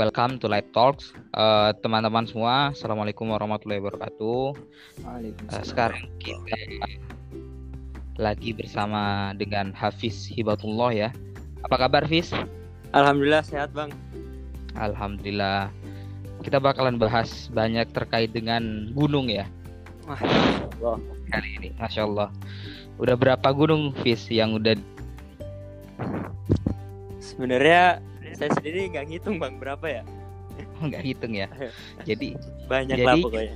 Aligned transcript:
welcome 0.00 0.40
to 0.40 0.48
Light 0.48 0.64
Talks. 0.72 1.12
Uh, 1.36 1.76
teman-teman 1.84 2.24
semua, 2.24 2.72
Assalamualaikum 2.72 3.28
warahmatullahi 3.36 3.84
wabarakatuh. 3.84 4.56
Uh, 5.04 5.60
sekarang 5.60 6.08
kita 6.16 6.56
lagi 8.16 8.56
bersama 8.56 9.36
dengan 9.36 9.76
Hafiz 9.76 10.24
Hibatullah 10.24 10.96
ya. 10.96 11.08
Apa 11.68 11.84
kabar 11.84 12.08
Hafiz? 12.08 12.32
Alhamdulillah 12.96 13.44
sehat 13.44 13.76
bang. 13.76 13.92
Alhamdulillah. 14.80 15.68
Kita 16.40 16.56
bakalan 16.56 16.96
bahas 16.96 17.52
banyak 17.52 17.92
terkait 17.92 18.32
dengan 18.32 18.88
gunung 18.96 19.28
ya. 19.28 19.44
Wah, 20.08 20.96
Kali 21.28 21.60
ini, 21.60 21.76
Masya 21.76 22.08
Allah. 22.08 22.32
Udah 22.96 23.20
berapa 23.20 23.52
gunung 23.52 23.92
Fis 24.00 24.24
yang 24.32 24.56
udah 24.56 24.80
sebenarnya 27.20 28.00
saya 28.40 28.50
sendiri 28.56 28.88
nggak 28.88 29.04
ngitung 29.06 29.36
bang 29.36 29.60
berapa 29.60 29.84
ya. 29.84 30.02
nggak 30.82 31.02
hitung 31.04 31.36
ya? 31.36 31.46
Jadi 32.08 32.32
Banyak 32.64 32.96
Jadi- 32.96 33.06
lah 33.06 33.16
pokoknya. 33.20 33.54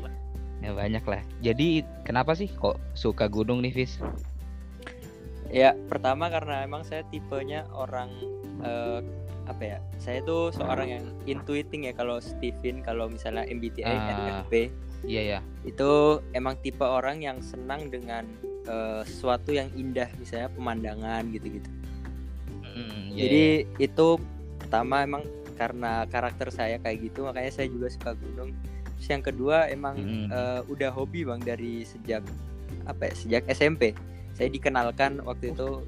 ya 0.61 0.71
banyak 0.73 1.05
lah. 1.05 1.21
Jadi 1.41 1.69
kenapa 2.03 2.33
sih 2.33 2.49
kok 2.49 2.77
suka 2.93 3.25
gunung 3.27 3.61
nih 3.61 3.73
Fis? 3.75 3.97
Ya 5.49 5.73
pertama 5.87 6.29
karena 6.29 6.61
emang 6.63 6.83
saya 6.83 7.05
tipenya 7.09 7.65
orang 7.71 8.11
eh, 8.61 9.01
apa 9.45 9.63
ya? 9.63 9.79
Saya 9.97 10.21
tuh 10.21 10.51
seorang 10.51 10.89
yang 10.91 11.05
intuiting 11.25 11.85
ya 11.85 11.93
kalau 11.93 12.17
Steven 12.19 12.81
kalau 12.81 13.07
misalnya 13.07 13.45
MBTI 13.45 13.85
Ah. 13.85 14.45
NFP 14.45 14.73
Iya 15.05 15.23
ya. 15.37 15.41
itu 15.63 15.91
emang 16.33 16.57
tipe 16.59 16.81
orang 16.81 17.21
yang 17.21 17.39
senang 17.39 17.89
dengan 17.89 18.25
eh, 18.65 19.05
sesuatu 19.05 19.53
yang 19.53 19.69
indah 19.75 20.09
misalnya 20.17 20.49
pemandangan 20.51 21.29
gitu-gitu. 21.31 21.69
Hmm, 22.65 23.13
iya, 23.13 23.21
Jadi 23.21 23.45
iya. 23.63 23.85
itu 23.85 24.07
pertama 24.75 25.07
emang 25.07 25.23
karena 25.55 26.03
karakter 26.11 26.51
saya 26.51 26.83
kayak 26.83 27.07
gitu 27.07 27.31
makanya 27.31 27.55
saya 27.55 27.71
juga 27.71 27.87
suka 27.87 28.19
gunung. 28.19 28.51
Terus 28.99 29.07
yang 29.07 29.23
kedua 29.23 29.71
emang 29.71 29.95
Mm. 30.03 30.27
eh, 30.35 30.61
udah 30.67 30.91
hobi 30.91 31.23
bang 31.23 31.39
dari 31.39 31.87
sejak 31.87 32.27
apa 32.83 33.07
ya 33.07 33.15
sejak 33.15 33.43
SMP. 33.47 33.95
Saya 34.35 34.51
dikenalkan 34.51 35.23
waktu 35.23 35.55
itu 35.55 35.79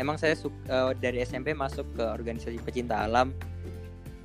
emang 0.00 0.16
saya 0.16 0.32
suka 0.32 0.96
dari 0.96 1.20
SMP 1.20 1.52
masuk 1.52 1.84
ke 1.92 2.00
organisasi 2.00 2.64
pecinta 2.64 3.04
alam. 3.04 3.36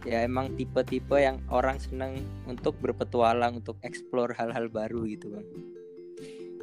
Ya 0.08 0.23
emang 0.23 0.56
tipe-tipe 0.56 1.19
yang 1.19 1.44
orang 1.52 1.75
seneng 1.75 2.23
untuk 2.47 2.80
berpetualang 2.80 3.59
untuk 3.59 3.75
explore 3.84 4.31
hal-hal 4.31 4.72
baru 4.72 5.03
gitu 5.11 5.28
bang. 5.36 5.47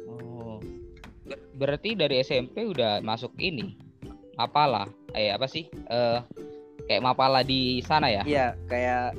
Oh. 0.09 0.57
Ber- 1.21 1.45
Berarti 1.53 1.93
dari 1.93 2.17
SMP 2.25 2.65
udah 2.65 2.97
masuk 3.05 3.37
ini. 3.37 3.77
Mapala. 4.33 4.89
Eh 5.13 5.29
apa 5.29 5.45
sih? 5.45 5.69
Eh 5.69 6.47
kayak 6.85 7.01
Mapala 7.01 7.41
di 7.41 7.81
sana 7.81 8.11
ya? 8.11 8.21
Iya 8.21 8.53
kayak 8.69 9.17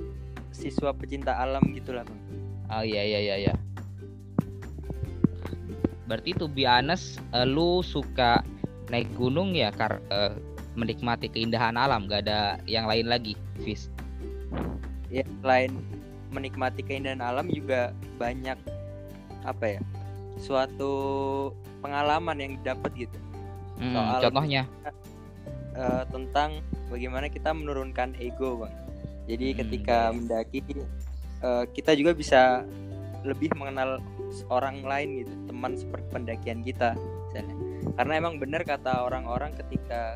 siswa 0.54 0.94
pecinta 0.94 1.34
alam 1.34 1.62
gitulah 1.74 2.06
bang. 2.06 2.20
Oh 2.68 2.84
iya 2.84 3.02
iya 3.02 3.18
iya 3.18 3.36
iya. 3.48 3.54
Berarti 6.08 6.32
be 6.48 6.64
honest, 6.64 7.20
eh, 7.36 7.44
lu 7.44 7.84
suka 7.84 8.40
naik 8.88 9.08
gunung 9.18 9.52
ya 9.52 9.68
kar 9.68 10.00
eh, 10.08 10.32
menikmati 10.78 11.26
keindahan 11.28 11.74
alam, 11.74 12.06
gak 12.06 12.24
ada 12.24 12.56
yang 12.64 12.86
lain 12.86 13.10
lagi, 13.10 13.34
Fis. 13.66 13.90
ya 15.08 15.24
selain 15.40 15.72
menikmati 16.28 16.84
keindahan 16.84 17.24
alam 17.24 17.48
juga 17.48 17.96
banyak 18.20 18.60
apa 19.48 19.64
ya 19.64 19.80
suatu 20.36 20.92
pengalaman 21.80 22.36
yang 22.36 22.52
didapat 22.60 22.92
gitu 23.08 23.18
Hmm, 23.78 23.94
Soal- 23.94 24.22
contohnya. 24.26 24.62
Eh, 25.78 26.02
tentang 26.10 26.58
bagaimana 26.88 27.28
kita 27.28 27.52
menurunkan 27.52 28.16
ego 28.18 28.64
bang. 28.64 28.74
Jadi 29.28 29.46
Hmm, 29.52 29.58
ketika 29.64 29.98
mendaki 30.12 30.58
eh, 31.44 31.64
kita 31.72 31.92
juga 31.94 32.12
bisa 32.16 32.64
lebih 33.26 33.50
mengenal 33.58 34.00
orang 34.48 34.80
lain 34.84 35.24
gitu 35.24 35.34
teman 35.50 35.72
seperti 35.76 36.06
pendakian 36.12 36.60
kita 36.64 36.96
misalnya. 37.28 37.54
Karena 37.96 38.12
emang 38.18 38.34
benar 38.40 38.62
kata 38.64 39.04
orang-orang 39.04 39.52
ketika 39.58 40.14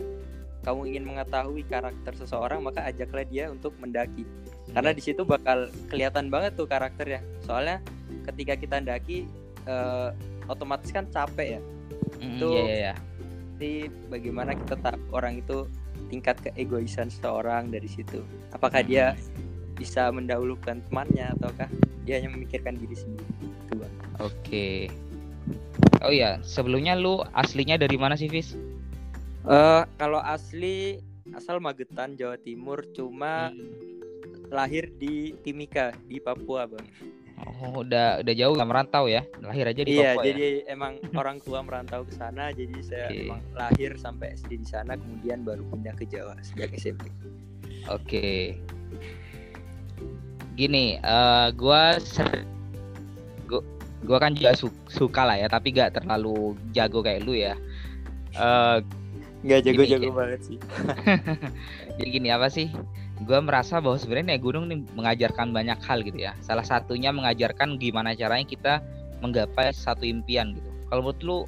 kamu 0.62 0.94
ingin 0.94 1.05
mengetahui 1.10 1.66
karakter 1.66 2.15
seseorang 2.15 2.62
maka 2.62 2.87
ajaklah 2.87 3.27
dia 3.27 3.50
untuk 3.50 3.75
mendaki. 3.83 4.22
Karena 4.72 4.94
di 4.94 5.03
situ 5.03 5.27
bakal 5.27 5.69
kelihatan 5.91 6.31
banget 6.31 6.54
tuh 6.54 6.71
karakternya. 6.71 7.21
Soalnya 7.44 7.83
ketika 8.31 8.54
kita 8.56 8.78
mendaki 8.81 9.27
eh, 9.66 10.09
otomatis 10.47 10.91
kan 10.94 11.06
capek 11.10 11.59
ya. 11.59 11.60
Hmm, 12.19 12.39
itu- 12.39 12.54
iya 12.54 12.62
iya 12.62 12.77
iya. 12.78 12.94
Jadi 13.59 13.72
bagaimana 14.10 14.59
kita 14.59 14.75
tahu 14.75 14.99
orang 15.15 15.39
itu 15.39 15.71
tingkat 16.12 16.37
keegoisan 16.45 17.09
seseorang 17.09 17.73
dari 17.73 17.89
situ 17.89 18.21
apakah 18.53 18.84
dia 18.84 19.17
bisa 19.73 20.12
mendahulukan 20.12 20.84
temannya 20.87 21.33
ataukah 21.33 21.67
dia 22.05 22.21
hanya 22.21 22.28
memikirkan 22.28 22.77
diri 22.77 22.93
sendiri 22.93 23.25
itu 23.41 23.73
bang 23.81 23.95
Oke. 24.21 24.93
Oh 26.05 26.12
iya, 26.12 26.39
sebelumnya 26.45 26.95
lu 26.95 27.25
aslinya 27.34 27.75
dari 27.75 27.97
mana 27.99 28.15
sih, 28.15 28.31
Fis? 28.31 28.55
Eh, 29.43 29.83
kalau 29.99 30.22
asli 30.22 31.03
asal 31.34 31.59
Magetan 31.59 32.15
Jawa 32.15 32.39
Timur 32.39 32.84
cuma 32.95 33.51
Hmm. 33.51 33.72
lahir 34.53 34.93
di 35.01 35.33
Timika 35.41 35.97
di 36.06 36.21
Papua 36.21 36.69
bang 36.69 36.84
Oh, 37.42 37.82
udah 37.82 38.22
udah 38.22 38.34
jauh 38.34 38.54
nggak 38.54 38.70
merantau 38.70 39.10
ya? 39.10 39.26
Lahir 39.42 39.66
aja 39.66 39.82
di 39.82 39.98
iya 39.98 40.14
Papua 40.14 40.22
ya? 40.22 40.26
jadi 40.30 40.47
emang 40.70 40.92
orang 41.20 41.42
tua 41.42 41.58
merantau 41.62 42.06
ke 42.06 42.14
sana 42.14 42.54
jadi 42.54 42.76
saya 42.82 43.06
Oke. 43.10 43.26
emang 43.26 43.42
lahir 43.54 43.91
sampai 43.98 44.34
SD 44.34 44.62
di 44.62 44.66
sana 44.66 44.94
kemudian 44.94 45.42
baru 45.42 45.66
pindah 45.70 45.94
ke 45.98 46.06
Jawa 46.06 46.38
sejak 46.42 46.70
SMP 46.75 47.10
Oke. 47.91 48.54
Gini, 50.54 51.00
eh 51.00 51.48
gua 51.56 51.98
ser- 51.98 52.47
gua, 53.50 53.59
gua 54.04 54.19
kan 54.22 54.38
juga 54.38 54.54
su- 54.54 54.70
suka 54.86 55.26
lah 55.26 55.34
ya, 55.34 55.50
tapi 55.50 55.74
gak 55.74 55.98
terlalu 55.98 56.54
jago 56.70 57.03
kayak 57.03 57.26
lu 57.26 57.34
ya. 57.34 57.59
Eh 58.38 58.78
nggak 59.42 59.60
jago-jago 59.66 60.14
banget 60.14 60.41
sih 60.47 60.59
jadi 61.98 62.09
gini 62.14 62.30
apa 62.30 62.47
sih? 62.47 62.70
Gua 63.22 63.38
merasa 63.38 63.78
bahwa 63.78 63.97
sebenarnya 63.97 64.34
naik 64.34 64.43
gunung 64.43 64.66
nih 64.66 64.83
mengajarkan 64.99 65.55
banyak 65.55 65.78
hal 65.84 66.03
gitu 66.03 66.19
ya. 66.19 66.33
Salah 66.43 66.66
satunya 66.66 67.15
mengajarkan 67.15 67.78
gimana 67.78 68.19
caranya 68.19 68.47
kita 68.47 68.75
menggapai 69.22 69.71
satu 69.71 70.03
impian 70.03 70.59
gitu. 70.59 70.71
Kalau 70.91 71.06
menurut 71.06 71.22
lu 71.22 71.38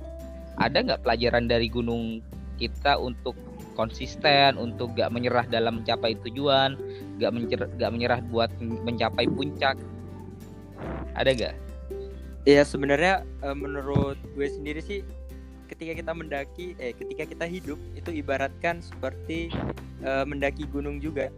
ada 0.63 0.79
nggak 0.79 1.03
pelajaran 1.03 1.51
dari 1.51 1.67
gunung 1.67 2.23
kita 2.57 2.95
untuk 2.95 3.35
konsisten, 3.75 4.55
untuk 4.57 4.95
gak 4.95 5.11
menyerah 5.11 5.45
dalam 5.51 5.83
mencapai 5.83 6.15
tujuan, 6.23 6.79
gak 7.19 7.35
gak 7.77 7.91
menyerah 7.91 8.23
buat 8.31 8.49
mencapai 8.63 9.27
puncak? 9.27 9.75
Ada 11.19 11.31
gak? 11.35 11.55
Ya 12.47 12.63
sebenarnya 12.63 13.27
eh, 13.43 13.57
menurut 13.57 14.17
gue 14.39 14.49
sendiri 14.49 14.81
sih 14.81 15.01
ketika 15.67 15.97
kita 15.97 16.13
mendaki 16.13 16.77
eh 16.77 16.93
ketika 16.95 17.25
kita 17.25 17.47
hidup 17.49 17.81
itu 17.99 18.11
ibaratkan 18.15 18.79
seperti 18.79 19.51
eh, 20.07 20.25
mendaki 20.25 20.71
gunung 20.71 21.03
juga. 21.03 21.29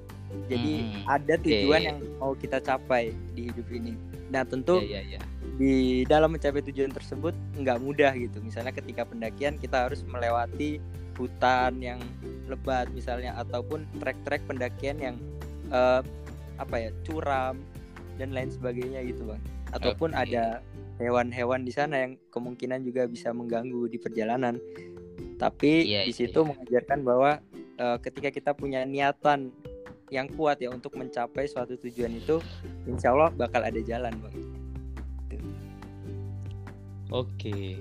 Jadi 0.47 0.75
Hmm, 0.81 1.03
ada 1.07 1.35
tujuan 1.39 1.81
oke. 1.81 1.89
yang 1.89 1.99
mau 2.19 2.33
kita 2.33 2.59
capai 2.59 3.11
di 3.33 3.49
hidup 3.49 3.67
ini. 3.71 3.93
Nah 4.29 4.43
tentu 4.43 4.79
Iya, 4.79 5.03
iya, 5.03 5.19
iya. 5.19 5.21
di 5.57 5.75
dalam 6.05 6.35
mencapai 6.35 6.61
tujuan 6.63 6.91
tersebut 6.91 7.33
nggak 7.57 7.79
mudah 7.79 8.13
gitu. 8.15 8.39
Misalnya 8.41 8.71
ketika 8.71 9.03
pendakian 9.03 9.57
kita 9.57 9.87
harus 9.87 10.03
melewati 10.03 10.79
hutan 11.17 11.81
yang 11.81 11.99
lebat 12.47 12.87
misalnya 12.93 13.33
ataupun 13.37 13.89
trek-trek 13.99 14.45
pendakian 14.45 15.01
yang 15.01 15.17
eh, 15.71 16.01
apa 16.57 16.77
ya 16.79 16.91
curam 17.03 17.59
dan 18.17 18.33
lain 18.33 18.49
sebagainya 18.49 19.03
gitu 19.05 19.25
bang. 19.25 19.43
Ataupun 19.73 20.13
Oke. 20.13 20.23
ada 20.29 20.61
hewan-hewan 20.97 21.61
di 21.61 21.73
sana 21.73 22.07
yang 22.09 22.13
kemungkinan 22.31 22.81
juga 22.81 23.05
bisa 23.05 23.29
mengganggu 23.31 23.87
di 23.87 23.99
perjalanan. 23.99 24.57
Tapi 25.37 25.85
Iya, 25.85 26.09
di 26.09 26.13
iya, 26.13 26.17
situ 26.17 26.41
iya. 26.41 26.49
mengajarkan 26.49 26.99
bahwa 27.03 27.31
eh, 27.77 27.97
ketika 28.01 28.29
kita 28.31 28.51
punya 28.53 28.85
niatan 28.85 29.53
yang 30.11 30.31
kuat 30.31 30.63
ya 30.63 30.71
untuk 30.71 30.95
mencapai 30.95 31.51
suatu 31.51 31.75
tujuan 31.81 32.15
itu, 32.15 32.39
insya 32.87 33.11
Allah 33.11 33.31
bakal 33.35 33.63
ada 33.67 33.81
jalan 33.83 34.15
bang. 34.23 34.37
Oke. 37.11 37.81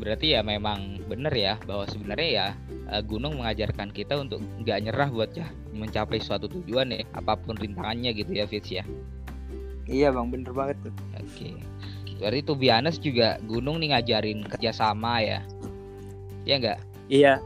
Berarti 0.00 0.38
ya 0.38 0.40
memang 0.40 1.02
benar 1.10 1.34
ya 1.34 1.58
bahwa 1.66 1.84
sebenarnya 1.84 2.28
ya 2.30 2.46
eh, 2.88 3.02
gunung 3.04 3.36
mengajarkan 3.36 3.90
kita 3.90 4.16
untuk 4.16 4.40
nggak 4.62 4.78
nyerah 4.88 5.08
buat 5.10 5.30
ya 5.34 5.50
mencapai 5.74 6.22
suatu 6.22 6.46
tujuan 6.48 6.94
ya 6.94 7.04
apa 7.12 7.36
pun 7.36 7.58
rintangannya 7.58 8.14
gitu 8.16 8.32
ya 8.32 8.44
Fitz 8.46 8.70
ya. 8.70 8.84
Iya 9.90 10.14
bang, 10.14 10.30
bener 10.30 10.52
banget 10.54 10.76
tuh. 10.86 10.94
Oke. 11.18 11.58
Berarti 12.20 12.40
tuh 12.44 12.56
Bianes 12.56 12.96
juga 13.00 13.40
gunung 13.48 13.80
nih 13.82 13.96
ngajarin 13.96 14.46
kerjasama 14.46 15.24
ya. 15.24 15.40
Ya 16.44 16.54
enggak? 16.60 16.78
Iya, 17.10 17.42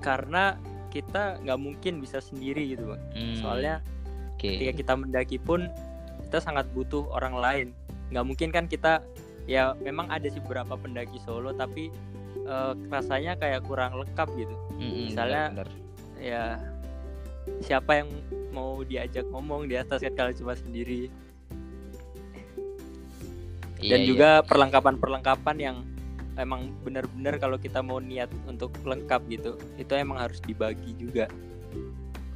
karena 0.00 0.56
kita 0.92 1.40
nggak 1.40 1.56
mungkin 1.58 1.98
bisa 1.98 2.20
sendiri 2.20 2.76
gitu 2.76 2.92
bang. 2.92 3.02
Hmm, 3.16 3.36
Soalnya 3.40 3.74
oke. 4.36 4.44
ketika 4.44 4.72
kita 4.76 4.92
mendaki 4.94 5.40
pun 5.40 5.72
kita 6.28 6.38
sangat 6.38 6.68
butuh 6.76 7.08
orang 7.08 7.34
lain. 7.34 7.66
Nggak 8.12 8.24
mungkin 8.28 8.48
kan 8.52 8.64
kita 8.68 9.00
ya 9.48 9.72
memang 9.80 10.06
ada 10.06 10.28
sih 10.28 10.38
beberapa 10.44 10.76
pendaki 10.76 11.16
solo 11.24 11.50
tapi 11.50 11.88
eh, 12.44 12.72
rasanya 12.92 13.40
kayak 13.40 13.64
kurang 13.64 13.96
lengkap 13.96 14.28
gitu. 14.36 14.54
Mm-mm, 14.76 15.08
misalnya- 15.08 15.48
benar, 15.56 15.68
benar. 15.72 16.20
Ya 16.20 16.44
siapa 17.58 18.04
yang 18.04 18.08
mau 18.52 18.84
diajak 18.84 19.26
ngomong 19.32 19.66
di 19.66 19.74
atas 19.74 19.98
kan 19.98 20.12
kalau 20.14 20.30
cuma 20.30 20.54
sendiri 20.54 21.08
Iya, 23.82 23.90
dan 23.90 23.98
iya. 23.98 24.06
juga 24.06 24.30
perlengkapan-perlengkapan 24.46 25.56
yang 25.58 25.76
emang 26.40 26.72
benar-benar 26.82 27.36
kalau 27.36 27.56
kita 27.60 27.84
mau 27.84 28.00
niat 28.00 28.28
untuk 28.48 28.72
lengkap 28.84 29.20
gitu 29.28 29.50
itu 29.76 29.92
emang 29.92 30.16
harus 30.20 30.40
dibagi 30.44 30.96
juga 30.96 31.28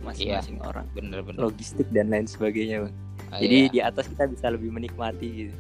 masing-masing 0.05 0.61
orang 0.63 0.87
bener-bener. 0.95 1.41
logistik 1.51 1.89
dan 1.91 2.13
lain 2.13 2.29
sebagainya 2.29 2.87
bang 2.87 2.95
Ah, 3.27 3.43
jadi 3.43 3.67
iya. 3.67 3.73
di 3.75 3.81
atas 3.83 4.07
kita 4.07 4.31
bisa 4.31 4.47
lebih 4.55 4.71
menikmati 4.71 5.51
gitu 5.51 5.55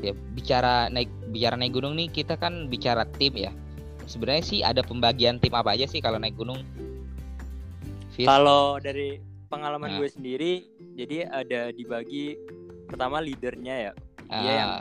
ya 0.00 0.16
bicara 0.32 0.88
naik 0.88 1.12
bicara 1.28 1.52
naik 1.60 1.76
gunung 1.76 1.92
nih 2.00 2.08
kita 2.08 2.40
kan 2.40 2.72
bicara 2.72 3.04
tim 3.20 3.36
ya. 3.36 3.52
Sebenarnya 4.08 4.42
sih 4.42 4.58
ada 4.64 4.80
pembagian 4.80 5.36
tim 5.38 5.52
apa 5.52 5.76
aja 5.76 5.84
sih 5.84 6.00
kalau 6.00 6.16
naik 6.16 6.34
gunung? 6.34 6.64
Kalau 8.16 8.80
dari 8.80 9.20
pengalaman 9.46 9.92
Nah. 9.92 9.98
gue 10.00 10.08
sendiri 10.08 10.52
jadi 10.96 11.28
ada 11.28 11.68
dibagi 11.70 12.40
pertama 12.88 13.20
leadernya 13.20 13.90
ya 13.90 13.92
dia 14.30 14.52
yang 14.56 14.72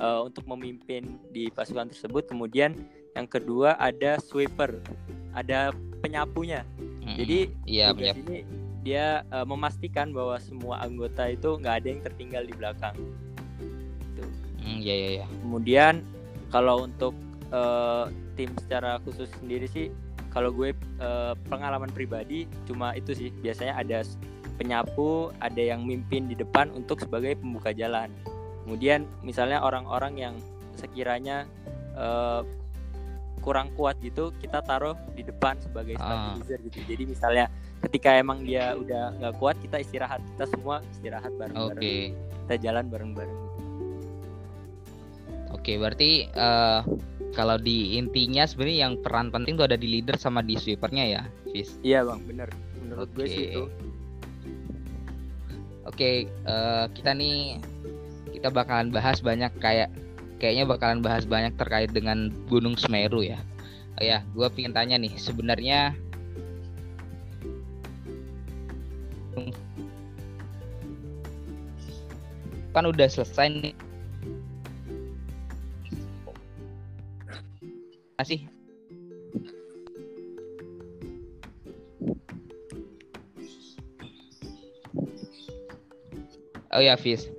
Eh, 0.00 0.20
untuk 0.24 0.48
memimpin 0.48 1.20
di 1.28 1.52
pasukan 1.52 1.92
tersebut 1.92 2.24
kemudian 2.24 2.72
yang 3.12 3.28
kedua 3.28 3.76
ada 3.76 4.16
sweeper 4.24 4.80
ada 5.36 5.68
penyapunya 6.00 6.64
mm-mm. 6.80 7.12
jadi 7.20 7.38
iya 7.68 7.92
tugas 7.92 8.16
ini 8.16 8.40
dia 8.80 9.20
eh, 9.28 9.44
memastikan 9.44 10.08
bahwa 10.16 10.40
semua 10.40 10.80
anggota 10.80 11.28
itu 11.28 11.60
nggak 11.60 11.74
ada 11.76 11.86
yang 11.92 12.00
tertinggal 12.08 12.42
di 12.48 12.54
belakang 12.56 12.96
Tuh. 14.16 14.32
mm, 14.64 14.80
iya 14.80 14.94
iya 14.96 15.08
iya. 15.20 15.26
kemudian 15.44 16.00
kalau 16.48 16.88
untuk 16.88 17.12
eh, 17.52 18.08
tim 18.40 18.48
secara 18.64 18.96
khusus 19.04 19.28
sendiri 19.44 19.68
sih 19.68 19.92
kalau 20.32 20.56
gue 20.56 20.72
eh, 21.04 21.32
pengalaman 21.52 21.92
pribadi 21.92 22.48
cuma 22.64 22.96
itu 22.96 23.12
sih 23.12 23.28
biasanya 23.44 23.76
ada 23.76 24.00
penyapu 24.56 25.36
ada 25.44 25.60
yang 25.60 25.84
mimpin 25.84 26.32
di 26.32 26.34
depan 26.34 26.72
untuk 26.72 26.96
sebagai 26.96 27.36
pembuka 27.36 27.76
jalan 27.76 28.08
kemudian 28.62 29.04
misalnya 29.20 29.60
orang-orang 29.60 30.14
yang 30.16 30.34
sekiranya 30.78 31.44
eh, 31.92 32.42
kurang 33.42 33.74
kuat 33.74 33.98
gitu 33.98 34.30
kita 34.38 34.62
taruh 34.62 34.94
di 35.18 35.26
depan 35.26 35.58
sebagai 35.58 35.98
Ah. 35.98 36.38
stabilizer 36.38 36.58
gitu 36.70 36.78
jadi 36.86 37.04
misalnya 37.04 37.44
ketika 37.82 38.14
emang 38.14 38.46
dia 38.46 38.78
udah 38.78 39.18
nggak 39.18 39.34
kuat 39.42 39.58
kita 39.58 39.82
istirahat 39.82 40.22
kita 40.38 40.46
semua 40.46 40.78
istirahat 40.94 41.34
Oke. 41.34 41.38
bareng-bareng 41.42 42.14
kita 42.46 42.54
jalan 42.62 42.84
bareng-bareng 42.86 43.34
gitu. 43.34 43.50
Oke, 45.52 45.78
berarti 45.78 46.26
eh, 46.26 46.80
kalau 47.36 47.56
di 47.60 47.94
intinya 47.94 48.42
sebenarnya 48.48 48.78
yang 48.88 48.94
peran 48.98 49.28
penting 49.30 49.54
tuh 49.54 49.66
ada 49.70 49.78
di 49.78 49.86
leader 49.86 50.16
sama 50.18 50.42
di 50.42 50.58
sweepernya 50.58 51.04
ya, 51.06 51.22
Fis. 51.50 51.76
Iya 51.86 52.02
bang, 52.02 52.18
bener. 52.26 52.48
Menurut 52.82 53.08
gue 53.14 53.26
Oke. 53.26 53.30
sih 53.30 53.44
itu. 53.52 53.62
Oke, 55.82 56.10
eh, 56.26 56.84
kita 56.94 57.10
nih 57.14 57.58
kita 58.42 58.50
bakalan 58.50 58.90
bahas 58.90 59.22
banyak 59.22 59.54
kayak 59.62 59.86
kayaknya 60.42 60.66
bakalan 60.66 60.98
bahas 60.98 61.22
banyak 61.22 61.54
terkait 61.54 61.94
dengan 61.94 62.26
Gunung 62.50 62.74
Semeru 62.74 63.22
ya. 63.22 63.38
Oh 63.94 64.02
ya, 64.02 64.26
gue 64.34 64.50
pengen 64.50 64.74
tanya 64.74 64.98
nih, 64.98 65.14
sebenarnya 65.14 65.94
kan 72.74 72.82
udah 72.82 73.06
selesai 73.06 73.46
nih. 73.46 73.74
Masih 78.18 78.42
Oh 86.74 86.82
ya, 86.82 86.98
Fis. 86.98 87.30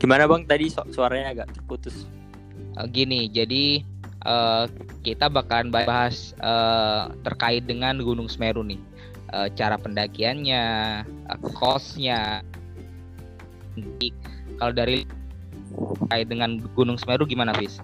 Gimana 0.00 0.24
bang 0.24 0.48
tadi 0.48 0.66
su- 0.66 0.88
suaranya 0.90 1.30
agak 1.30 1.52
terputus. 1.52 2.08
Eh, 2.74 2.86
gini, 2.88 3.28
jadi 3.28 3.84
eh, 4.20 4.64
kita 5.02 5.28
bakalan 5.28 5.68
bahas 5.68 6.32
eh, 6.36 7.02
terkait 7.22 7.64
dengan 7.64 8.00
Gunung 8.00 8.26
Semeru 8.26 8.64
nih, 8.64 8.80
Eh, 9.30 9.46
cara 9.54 9.78
pendakiannya, 9.78 10.64
eh, 11.06 11.38
cost-nya. 11.54 12.42
Kalau 14.58 14.74
dari 14.74 15.06
terkait 16.02 16.26
dengan 16.26 16.58
Gunung 16.74 16.98
Semeru 16.98 17.22
gimana, 17.22 17.54
Fis? 17.54 17.78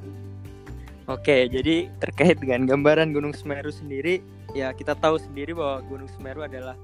Oke, 1.07 1.47
jadi 1.47 1.87
terkait 2.03 2.43
dengan 2.43 2.67
gambaran 2.67 3.15
Gunung 3.15 3.31
Semeru 3.31 3.71
sendiri, 3.71 4.19
ya 4.53 4.75
kita 4.75 4.99
tahu 4.99 5.23
sendiri 5.23 5.55
bahwa 5.55 5.87
Gunung 5.87 6.11
Semeru 6.19 6.43
adalah 6.43 6.75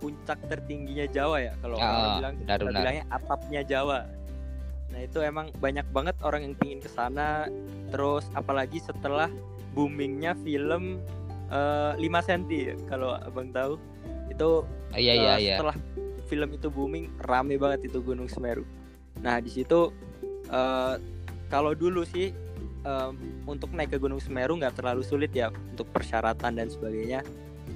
puncak 0.00 0.40
tertingginya 0.48 1.04
Jawa 1.08 1.40
ya. 1.40 1.52
Kalau 1.60 1.76
Ah, 1.76 1.84
orang 1.84 2.12
bilang 2.16 2.34
benar, 2.36 2.56
kita 2.56 2.64
benar. 2.64 2.80
bilangnya 2.80 3.04
atapnya 3.12 3.60
Jawa. 3.62 3.98
Nah 4.90 5.00
itu 5.00 5.18
emang 5.20 5.54
banyak 5.56 5.86
banget 5.90 6.16
orang 6.20 6.42
yang 6.44 6.54
pingin 6.54 6.80
ke 6.80 6.88
sana. 6.88 7.46
Terus 7.90 8.26
apalagi 8.32 8.78
setelah 8.78 9.30
boomingnya 9.72 10.34
film 10.42 10.98
eh, 11.48 11.92
5 11.94 12.02
cm 12.02 12.86
kalau 12.86 13.14
abang 13.18 13.50
tahu 13.50 13.78
itu 14.28 14.62
Eh, 14.90 15.06
Iya, 15.06 15.14
iya, 15.14 15.32
Eh, 15.34 15.38
iya. 15.40 15.54
Setelah 15.54 15.76
film 16.26 16.50
itu 16.50 16.66
booming, 16.66 17.06
rame 17.22 17.54
banget 17.54 17.90
itu 17.90 18.02
Gunung 18.02 18.26
Semeru. 18.26 18.66
Nah 19.22 19.38
di 19.38 19.50
situ 19.50 19.94
eh, 20.46 20.94
kalau 21.46 21.74
dulu 21.74 22.02
sih 22.06 22.30
em, 22.80 23.12
untuk 23.44 23.74
naik 23.74 23.94
ke 23.94 23.98
Gunung 23.98 24.22
Semeru 24.22 24.54
nggak 24.56 24.78
terlalu 24.78 25.02
sulit 25.02 25.30
ya 25.30 25.50
untuk 25.50 25.90
persyaratan 25.90 26.56
dan 26.56 26.70
sebagainya, 26.70 27.20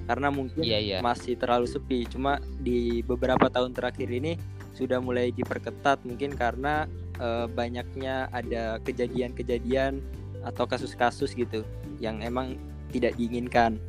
karena 0.07 0.31
mungkin 0.31 0.63
Iya, 0.63 0.79
iya. 0.79 0.97
masih 0.99 1.35
terlalu 1.35 1.67
sepi. 1.67 2.07
Cuma 2.07 2.39
di 2.57 3.03
beberapa 3.03 3.47
tahun 3.47 3.75
terakhir 3.75 4.07
ini 4.09 4.39
sudah 4.75 4.99
mulai 4.99 5.31
diperketat 5.31 6.03
mungkin 6.03 6.35
karena 6.35 6.85
eh, 7.17 7.47
banyaknya 7.47 8.27
ada 8.29 8.77
kejadian-kejadian 8.83 10.03
atau 10.43 10.67
kasus-kasus 10.67 11.33
gitu 11.33 11.63
yang 11.97 12.21
emang 12.21 12.59
tidak 12.91 13.15
diinginkan 13.15 13.79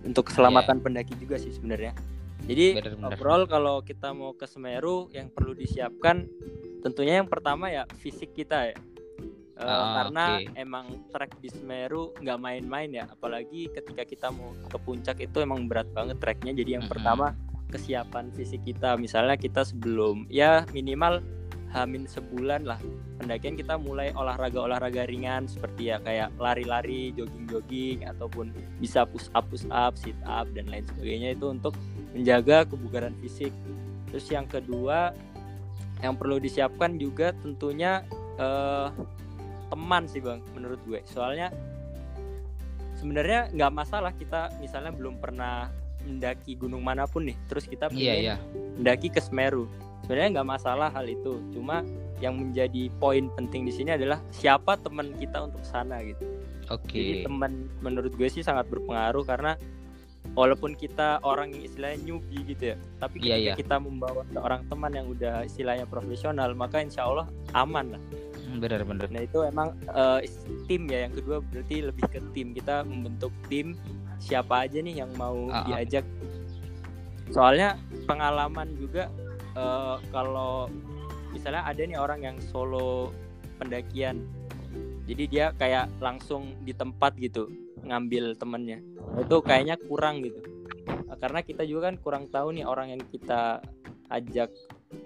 untuk 0.00 0.28
keselamatan 0.30 0.80
pendaki 0.80 1.12
juga 1.18 1.36
sih 1.36 1.50
sebenarnya. 1.50 1.92
Jadi 2.40 2.72
Bener-bener. 2.80 3.12
overall 3.12 3.44
kalau 3.44 3.76
kita 3.84 4.16
mau 4.16 4.32
ke 4.32 4.48
Semeru 4.48 5.12
yang 5.12 5.28
perlu 5.28 5.52
disiapkan 5.52 6.24
tentunya 6.80 7.20
yang 7.20 7.28
pertama 7.28 7.68
ya 7.68 7.84
fisik 8.00 8.32
kita 8.32 8.72
ya. 8.72 8.76
Eh, 9.60 9.68
Ah, 9.68 10.08
karena 10.08 10.40
oke. 10.40 10.56
emang 10.56 10.86
trek 11.12 11.36
di 11.36 11.52
Semeru 11.52 12.16
nggak 12.16 12.38
main-main 12.40 12.88
ya, 12.88 13.04
apalagi 13.04 13.68
ketika 13.68 14.08
kita 14.08 14.32
mau 14.32 14.56
ke 14.56 14.80
puncak 14.80 15.20
itu 15.20 15.36
emang 15.36 15.68
berat 15.68 15.84
banget 15.92 16.16
treknya. 16.16 16.56
Jadi 16.56 16.80
yang 16.80 16.84
Mm-mm. 16.88 16.96
pertama 16.96 17.36
kesiapan 17.70 18.34
fisik 18.34 18.66
kita, 18.66 18.98
misalnya 18.98 19.38
kita 19.38 19.62
sebelum 19.62 20.26
ya 20.28 20.66
minimal 20.74 21.22
hamin 21.70 22.02
sebulan 22.10 22.66
lah 22.66 22.82
pendakian 23.22 23.54
kita 23.54 23.78
mulai 23.78 24.10
olahraga-olahraga 24.16 25.06
ringan 25.06 25.46
seperti 25.46 25.94
ya 25.94 26.02
kayak 26.02 26.34
lari-lari, 26.40 27.14
jogging-jogging 27.14 28.08
ataupun 28.08 28.50
bisa 28.82 29.06
push 29.06 29.30
up, 29.36 29.46
push 29.52 29.68
up, 29.70 29.94
sit 29.94 30.16
up 30.26 30.50
dan 30.56 30.66
lain 30.66 30.82
sebagainya 30.88 31.38
itu 31.38 31.46
untuk 31.52 31.76
menjaga 32.16 32.66
kebugaran 32.66 33.14
fisik. 33.22 33.54
Terus 34.10 34.26
yang 34.32 34.50
kedua 34.50 35.14
yang 36.00 36.16
perlu 36.16 36.40
disiapkan 36.40 36.96
juga 36.96 37.36
tentunya 37.38 38.02
eh, 38.40 38.88
teman 39.70 40.08
sih 40.10 40.18
bang 40.18 40.40
menurut 40.56 40.80
gue. 40.88 41.04
Soalnya 41.06 41.52
sebenarnya 42.98 43.52
nggak 43.52 43.72
masalah 43.72 44.10
kita 44.16 44.48
misalnya 44.58 44.90
belum 44.96 45.20
pernah 45.20 45.68
mendaki 46.02 46.54
gunung 46.54 46.80
mana 46.80 47.04
pun 47.04 47.24
nih, 47.24 47.36
terus 47.46 47.64
kita 47.64 47.88
Iya, 47.88 47.92
pengen 47.92 48.16
iya. 48.18 48.36
mendaki 48.76 49.08
ke 49.08 49.20
Semeru. 49.20 49.68
Sebenarnya 50.04 50.40
nggak 50.40 50.48
masalah 50.48 50.88
hal 50.88 51.06
itu, 51.06 51.38
cuma 51.52 51.84
yang 52.18 52.36
menjadi 52.36 52.88
poin 52.96 53.28
penting 53.32 53.64
di 53.64 53.72
sini 53.72 53.94
adalah 53.94 54.20
siapa 54.30 54.76
teman 54.76 55.12
kita 55.16 55.44
untuk 55.44 55.62
sana 55.62 56.00
gitu. 56.02 56.24
Jadi 56.66 56.70
Oke. 56.70 57.02
teman 57.24 57.52
menurut 57.80 58.12
gue 58.12 58.28
sih 58.28 58.40
sangat 58.40 58.68
berpengaruh 58.68 59.24
karena 59.24 59.58
walaupun 60.32 60.74
kita 60.74 61.18
orang 61.20 61.50
yang 61.50 61.62
istilahnya 61.64 61.98
newbie 62.04 62.44
gitu 62.46 62.74
ya, 62.74 62.76
tapi 62.98 63.18
Iya, 63.18 63.34
ketika 63.34 63.40
iya. 63.42 63.54
kita 63.56 63.76
membawa 63.76 64.22
seorang 64.30 64.62
teman 64.68 64.92
yang 64.92 65.06
udah 65.08 65.42
istilahnya 65.42 65.86
profesional, 65.88 66.54
maka 66.54 66.78
insya 66.78 67.06
Allah 67.06 67.26
aman 67.52 67.98
lah. 67.98 68.02
Hmm, 68.46 68.58
Bener-bener. 68.58 69.06
Nah 69.10 69.22
itu 69.22 69.38
emang 69.42 69.74
is- 70.22 70.42
tim 70.66 70.86
ya. 70.86 71.06
Yang 71.06 71.22
kedua 71.22 71.36
berarti 71.42 71.76
lebih 71.82 72.04
ke 72.06 72.18
tim 72.30 72.48
kita 72.50 72.82
membentuk 72.82 73.30
tim 73.46 73.74
siapa 74.20 74.68
aja 74.68 74.78
nih 74.78 75.02
yang 75.02 75.10
mau 75.16 75.48
ah. 75.48 75.64
diajak. 75.66 76.04
Soalnya 77.32 77.80
pengalaman 78.04 78.76
juga 78.76 79.08
eh, 79.56 79.96
kalau 80.12 80.68
misalnya 81.32 81.64
ada 81.64 81.80
nih 81.80 81.98
orang 81.98 82.20
yang 82.22 82.36
solo 82.52 83.10
pendakian, 83.56 84.22
jadi 85.08 85.24
dia 85.26 85.46
kayak 85.56 85.88
langsung 85.98 86.54
di 86.62 86.76
tempat 86.76 87.16
gitu 87.16 87.48
ngambil 87.82 88.36
temennya. 88.36 88.78
Itu 89.18 89.40
kayaknya 89.40 89.80
kurang 89.80 90.22
gitu. 90.22 90.38
Eh, 90.86 91.16
Karena 91.18 91.40
kita 91.40 91.64
juga 91.64 91.90
kan 91.90 91.96
kurang 91.98 92.24
tahu 92.28 92.54
nih 92.54 92.68
orang 92.68 92.94
yang 92.94 93.02
kita 93.08 93.64
ajak 94.10 94.50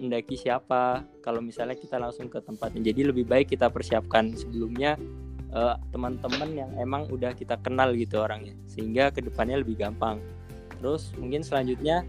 mendaki 0.01 0.33
siapa 0.33 1.05
kalau 1.21 1.39
misalnya 1.39 1.77
kita 1.77 2.01
langsung 2.01 2.25
ke 2.25 2.41
tempatnya 2.41 2.89
jadi 2.89 3.13
lebih 3.13 3.29
baik 3.29 3.53
kita 3.53 3.69
persiapkan 3.69 4.33
sebelumnya 4.33 4.97
eh, 5.55 5.75
teman-teman 5.95 6.49
yang 6.51 6.71
emang 6.75 7.07
udah 7.07 7.31
kita 7.31 7.55
kenal 7.63 7.95
gitu 7.95 8.21
orangnya 8.21 8.53
sehingga 8.67 9.09
ke 9.09 9.23
depannya 9.23 9.63
lebih 9.63 9.79
gampang 9.79 10.19
terus 10.83 11.15
mungkin 11.15 11.41
selanjutnya 11.41 12.03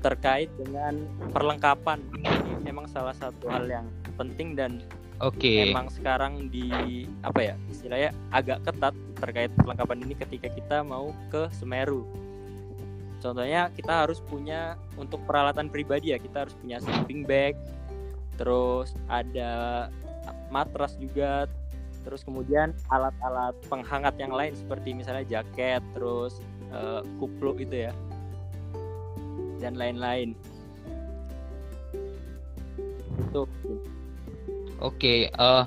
terkait 0.00 0.52
dengan 0.60 1.04
perlengkapan 1.32 1.98
ini 2.14 2.30
memang 2.62 2.86
salah 2.86 3.16
satu 3.16 3.50
hal 3.50 3.66
yang 3.66 3.86
penting 4.14 4.54
dan 4.54 4.84
Oke. 5.22 5.70
emang 5.70 5.88
sekarang 5.88 6.50
di 6.52 6.68
apa 7.22 7.40
ya 7.40 7.54
istilahnya 7.70 8.10
agak 8.34 8.66
ketat 8.66 8.94
terkait 9.22 9.50
perlengkapan 9.54 10.02
ini 10.04 10.14
ketika 10.18 10.48
kita 10.50 10.76
mau 10.82 11.14
ke 11.30 11.46
Semeru. 11.54 12.04
Contohnya 13.22 13.72
kita 13.72 14.04
harus 14.04 14.20
punya 14.20 14.76
untuk 15.00 15.22
peralatan 15.24 15.72
pribadi 15.72 16.12
ya 16.12 16.20
kita 16.20 16.44
harus 16.44 16.54
punya 16.60 16.76
sleeping 16.82 17.24
bag, 17.24 17.56
terus 18.36 18.92
ada 19.08 19.88
matras 20.52 20.98
juga, 21.00 21.48
terus 22.04 22.20
kemudian 22.22 22.70
alat-alat 22.88 23.56
penghangat 23.66 24.14
yang 24.20 24.30
lain 24.30 24.52
seperti 24.52 24.92
misalnya 24.92 25.24
jaket, 25.26 25.80
terus 25.92 26.38
uh, 26.70 27.00
kupluk 27.16 27.58
itu 27.58 27.88
ya, 27.88 27.92
dan 29.58 29.74
lain-lain. 29.74 30.36
Itu 33.30 33.48
Oke, 34.78 35.32
eh 35.32 35.64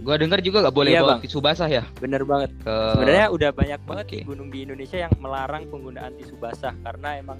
gua 0.00 0.16
dengar 0.16 0.40
juga 0.40 0.64
gak 0.64 0.72
boleh 0.74 0.92
Iya, 0.96 1.00
bawa 1.04 1.10
Bang. 1.16 1.20
tisu 1.24 1.38
basah 1.40 1.68
ya 1.68 1.84
bener 2.00 2.24
banget. 2.24 2.50
ke 2.64 2.74
Sebenarnya 2.96 3.26
udah 3.30 3.50
banyak 3.52 3.80
banget 3.84 4.06
oke. 4.08 4.16
di 4.16 4.18
gunung 4.24 4.48
di 4.48 4.58
Indonesia 4.64 4.96
yang 4.96 5.12
melarang 5.20 5.68
penggunaan 5.68 6.12
tisu 6.16 6.40
basah 6.40 6.72
karena 6.80 7.20
emang 7.20 7.38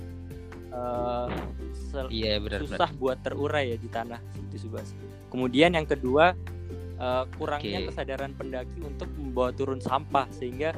eh, 0.69 1.27
sel- 1.89 2.13
Iya 2.13 2.37
benar 2.37 2.61
benar. 2.61 2.77
susah 2.77 2.91
buat 3.01 3.17
terurai 3.25 3.73
ya 3.73 3.77
di 3.81 3.89
tanah 3.89 4.21
tisu 4.53 4.69
basah. 4.71 4.97
Kemudian 5.33 5.73
yang 5.73 5.89
kedua 5.89 6.37
eh, 7.01 7.25
kurangnya 7.41 7.81
Oke. 7.83 7.89
kesadaran 7.91 8.33
pendaki 8.37 8.79
untuk 8.85 9.09
membawa 9.17 9.51
turun 9.57 9.81
sampah 9.81 10.29
sehingga 10.31 10.77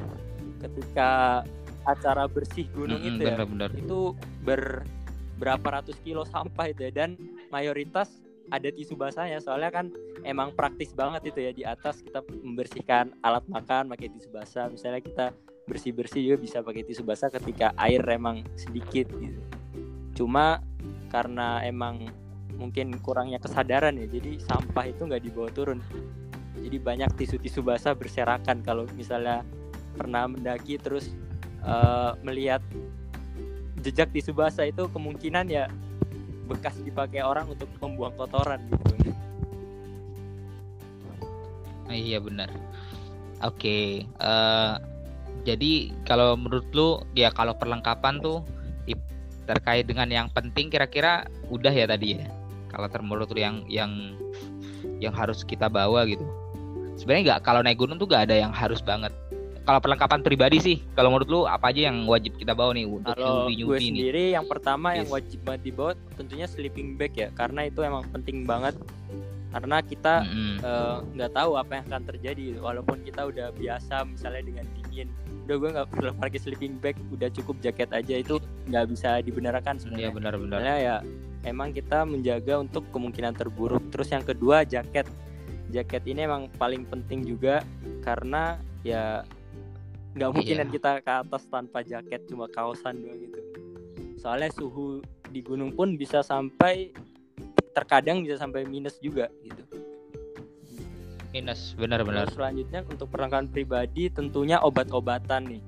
ketika 0.63 1.43
acara 1.83 2.31
bersih 2.31 2.71
gunung 2.71 3.03
Mm-mm, 3.03 3.19
itu 3.19 3.21
ya 3.27 3.35
benar 3.35 3.47
benar. 3.47 3.69
itu 3.75 3.99
ber 4.47 4.87
berapa 5.35 5.81
ratus 5.81 5.99
kilo 6.07 6.23
sampah 6.23 6.71
itu 6.71 6.87
ya 6.87 6.91
dan 7.03 7.19
mayoritas 7.51 8.23
ada 8.51 8.71
tisu 8.71 8.95
basahnya 8.95 9.43
soalnya 9.43 9.71
kan 9.71 9.91
emang 10.23 10.55
praktis 10.55 10.95
banget 10.95 11.31
itu 11.31 11.39
ya 11.43 11.51
di 11.51 11.63
atas 11.67 11.99
kita 11.99 12.23
membersihkan 12.43 13.11
alat 13.23 13.43
makan 13.51 13.91
pakai 13.91 14.07
tisu 14.11 14.31
basah 14.31 14.71
misalnya 14.71 15.03
kita 15.03 15.25
bersih 15.67 15.91
bersih 15.95 16.21
juga 16.23 16.37
bisa 16.39 16.57
pakai 16.59 16.83
tisu 16.83 17.03
basah 17.07 17.31
ketika 17.31 17.71
air 17.79 18.03
emang 18.07 18.43
sedikit 18.55 19.07
gitu 19.15 19.39
cuma 20.13 20.59
karena 21.11 21.63
emang 21.63 22.07
mungkin 22.57 22.95
kurangnya 23.01 23.41
kesadaran 23.41 23.97
ya 23.97 24.07
jadi 24.07 24.39
sampah 24.43 24.85
itu 24.89 25.05
nggak 25.09 25.23
dibawa 25.23 25.49
turun 25.51 25.79
jadi 26.57 26.77
banyak 26.79 27.09
tisu-tisu 27.17 27.65
basah 27.65 27.97
berserakan 27.97 28.61
kalau 28.61 28.85
misalnya 28.93 29.41
pernah 29.97 30.29
mendaki 30.29 30.77
terus 30.77 31.11
eh, 31.65 32.11
melihat 32.21 32.61
jejak 33.83 34.09
tisu 34.15 34.31
basah 34.31 34.63
itu 34.63 34.87
kemungkinan 34.87 35.45
ya 35.51 35.67
bekas 36.47 36.75
dipakai 36.79 37.23
orang 37.23 37.47
untuk 37.51 37.67
membuang 37.79 38.15
kotoran 38.15 38.59
gitu. 38.67 39.15
Ah, 41.87 41.95
iya 41.95 42.19
benar. 42.19 42.47
Oke, 43.43 44.07
eh 44.07 44.73
jadi 45.43 45.91
kalau 46.07 46.39
menurut 46.39 46.67
lu 46.71 47.03
ya 47.11 47.27
kalau 47.31 47.51
perlengkapan 47.59 48.23
tuh 48.23 48.39
terkait 49.43 49.83
dengan 49.83 50.07
yang 50.07 50.27
penting 50.31 50.71
kira-kira 50.71 51.27
udah 51.51 51.71
ya 51.71 51.83
tadi 51.83 52.15
ya. 52.15 52.27
Kalau 52.73 52.87
ter- 52.89 53.05
menurut 53.05 53.29
lu 53.29 53.37
yang 53.37 53.61
yang 53.67 53.91
yang 54.97 55.13
harus 55.13 55.45
kita 55.45 55.69
bawa 55.69 56.03
gitu. 56.03 56.25
Sebenarnya 56.95 57.23
nggak 57.31 57.39
kalau 57.41 57.61
naik 57.61 57.77
gunung 57.77 57.95
tuh 57.95 58.05
nggak 58.05 58.27
ada 58.27 58.35
yang 58.39 58.51
harus 58.51 58.81
banget. 58.81 59.13
Kalau 59.63 59.79
perlengkapan 59.79 60.19
pribadi 60.19 60.57
sih, 60.59 60.77
kalau 60.91 61.07
menurut 61.07 61.29
lu 61.29 61.41
apa 61.45 61.71
aja 61.71 61.87
yang 61.87 62.03
wajib 62.03 62.35
kita 62.35 62.51
bawa 62.51 62.75
nih 62.75 62.83
untuk 62.83 63.15
Kalau 63.15 63.47
gue 63.47 63.55
nyubi-nyubi 63.55 63.71
nih? 63.71 63.87
sendiri 63.87 64.23
yang 64.33 64.43
pertama 64.43 64.91
yang 64.91 65.07
Yes. 65.07 65.15
wajib 65.15 65.39
banget 65.41 65.61
dibawa 65.63 65.91
tentunya 66.13 66.45
sleeping 66.45 66.99
bag 66.99 67.13
ya 67.13 67.29
karena 67.31 67.61
itu 67.63 67.79
emang 67.79 68.03
penting 68.11 68.43
banget 68.43 68.75
karena 69.53 69.79
kita 69.79 70.25
eh, 70.59 70.97
nggak 71.13 71.31
tahu 71.31 71.55
apa 71.55 71.71
yang 71.73 71.85
akan 71.87 72.03
terjadi 72.05 72.45
walaupun 72.59 72.97
kita 73.03 73.23
udah 73.23 73.53
biasa 73.53 74.03
misalnya 74.03 74.43
dengan 74.43 74.65
dingin 74.73 75.07
udah 75.45 75.55
gue 75.55 75.69
nggak 75.71 75.87
perlu 75.89 76.11
pakai 76.17 76.39
sleeping 76.39 76.73
bag 76.77 76.95
udah 77.09 77.29
cukup 77.31 77.55
jaket 77.61 77.87
aja 77.93 78.15
itu 78.17 78.35
nggak 78.67 78.85
bisa 78.89 79.21
dibenarkan 79.21 79.75
Iya 79.75 79.79
sebenarnya 79.79 80.09
benar-benar. 80.11 80.57
Soalnya 80.57 80.75
ya 80.77 80.95
emang 81.43 81.75
kita 81.75 82.07
menjaga 82.07 82.59
untuk 82.59 82.87
kemungkinan 82.91 83.35
terburuk. 83.35 83.83
Terus 83.91 84.09
yang 84.11 84.23
kedua 84.23 84.63
jaket. 84.63 85.07
Jaket 85.73 86.03
ini 86.05 86.27
emang 86.27 86.47
paling 86.55 86.85
penting 86.85 87.25
juga 87.25 87.63
karena 88.05 88.59
ya 88.85 89.25
nggak 90.13 90.29
mungkinan 90.29 90.67
Iya. 90.69 90.73
kita 90.77 90.91
ke 91.01 91.13
atas 91.25 91.43
tanpa 91.49 91.81
jaket 91.81 92.29
cuma 92.29 92.45
kaosan 92.51 93.01
doang 93.01 93.17
gitu. 93.17 93.39
Soalnya 94.21 94.53
suhu 94.53 95.01
di 95.33 95.41
gunung 95.41 95.73
pun 95.73 95.97
bisa 95.97 96.21
sampai 96.21 96.93
terkadang 97.73 98.21
bisa 98.21 98.37
sampai 98.37 98.69
minus 98.69 99.01
juga 99.01 99.33
gitu. 99.41 99.65
Minus 101.33 101.73
benar-benar. 101.73 102.29
Selanjutnya 102.29 102.85
untuk 102.85 103.09
perlengkapan 103.09 103.49
pribadi 103.49 104.13
tentunya 104.13 104.61
obat-obatan 104.61 105.49
nih. 105.49 105.61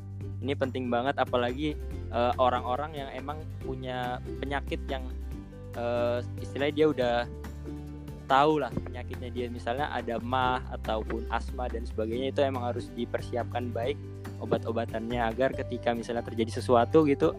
Ini 0.46 0.54
penting 0.54 0.94
banget 0.94 1.18
apalagi 1.18 1.74
eh, 2.14 2.34
orang-orang 2.38 2.94
yang 2.94 3.10
emang 3.18 3.42
punya 3.66 4.22
penyakit 4.38 4.78
yang 4.86 5.02
eh, 5.76 6.20
istilahnya 6.42 6.74
dia 6.74 6.88
udah 6.90 7.16
tahu 8.26 8.64
lah 8.64 8.74
penyakitnya 8.74 9.30
dia. 9.30 9.46
Misalnya 9.48 9.92
ada 9.94 10.18
mah 10.18 10.66
ataupun 10.74 11.30
asma 11.30 11.70
dan 11.70 11.86
sebagainya 11.86 12.34
itu 12.34 12.42
emang 12.42 12.66
harus 12.74 12.90
dipersiapkan 12.98 13.70
baik 13.70 13.98
obat-obatannya 14.42 15.22
agar 15.22 15.56
ketika 15.56 15.96
misalnya 15.96 16.26
terjadi 16.26 16.60
sesuatu 16.60 17.06
gitu 17.06 17.32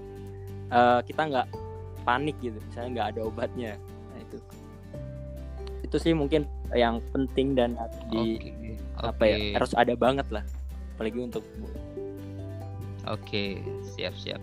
eh, 0.71 1.01
kita 1.03 1.23
nggak 1.27 1.49
panik 2.07 2.37
gitu. 2.39 2.57
Misalnya 2.71 2.91
nggak 3.03 3.09
ada 3.17 3.21
obatnya. 3.27 3.73
Nah 4.15 4.19
itu. 4.23 4.39
Itu 5.83 5.97
sih 5.99 6.15
mungkin 6.15 6.47
yang 6.75 6.99
penting 7.15 7.55
dan 7.55 7.79
harus 7.79 7.99
di 8.11 8.53
Oke. 8.99 9.11
apa 9.11 9.23
ya 9.27 9.37
harus 9.59 9.73
ada 9.75 9.95
banget 9.99 10.27
lah. 10.31 10.45
Apalagi 10.97 11.19
untuk 11.21 11.45
Oke, 13.07 13.63
siap-siap. 13.95 14.43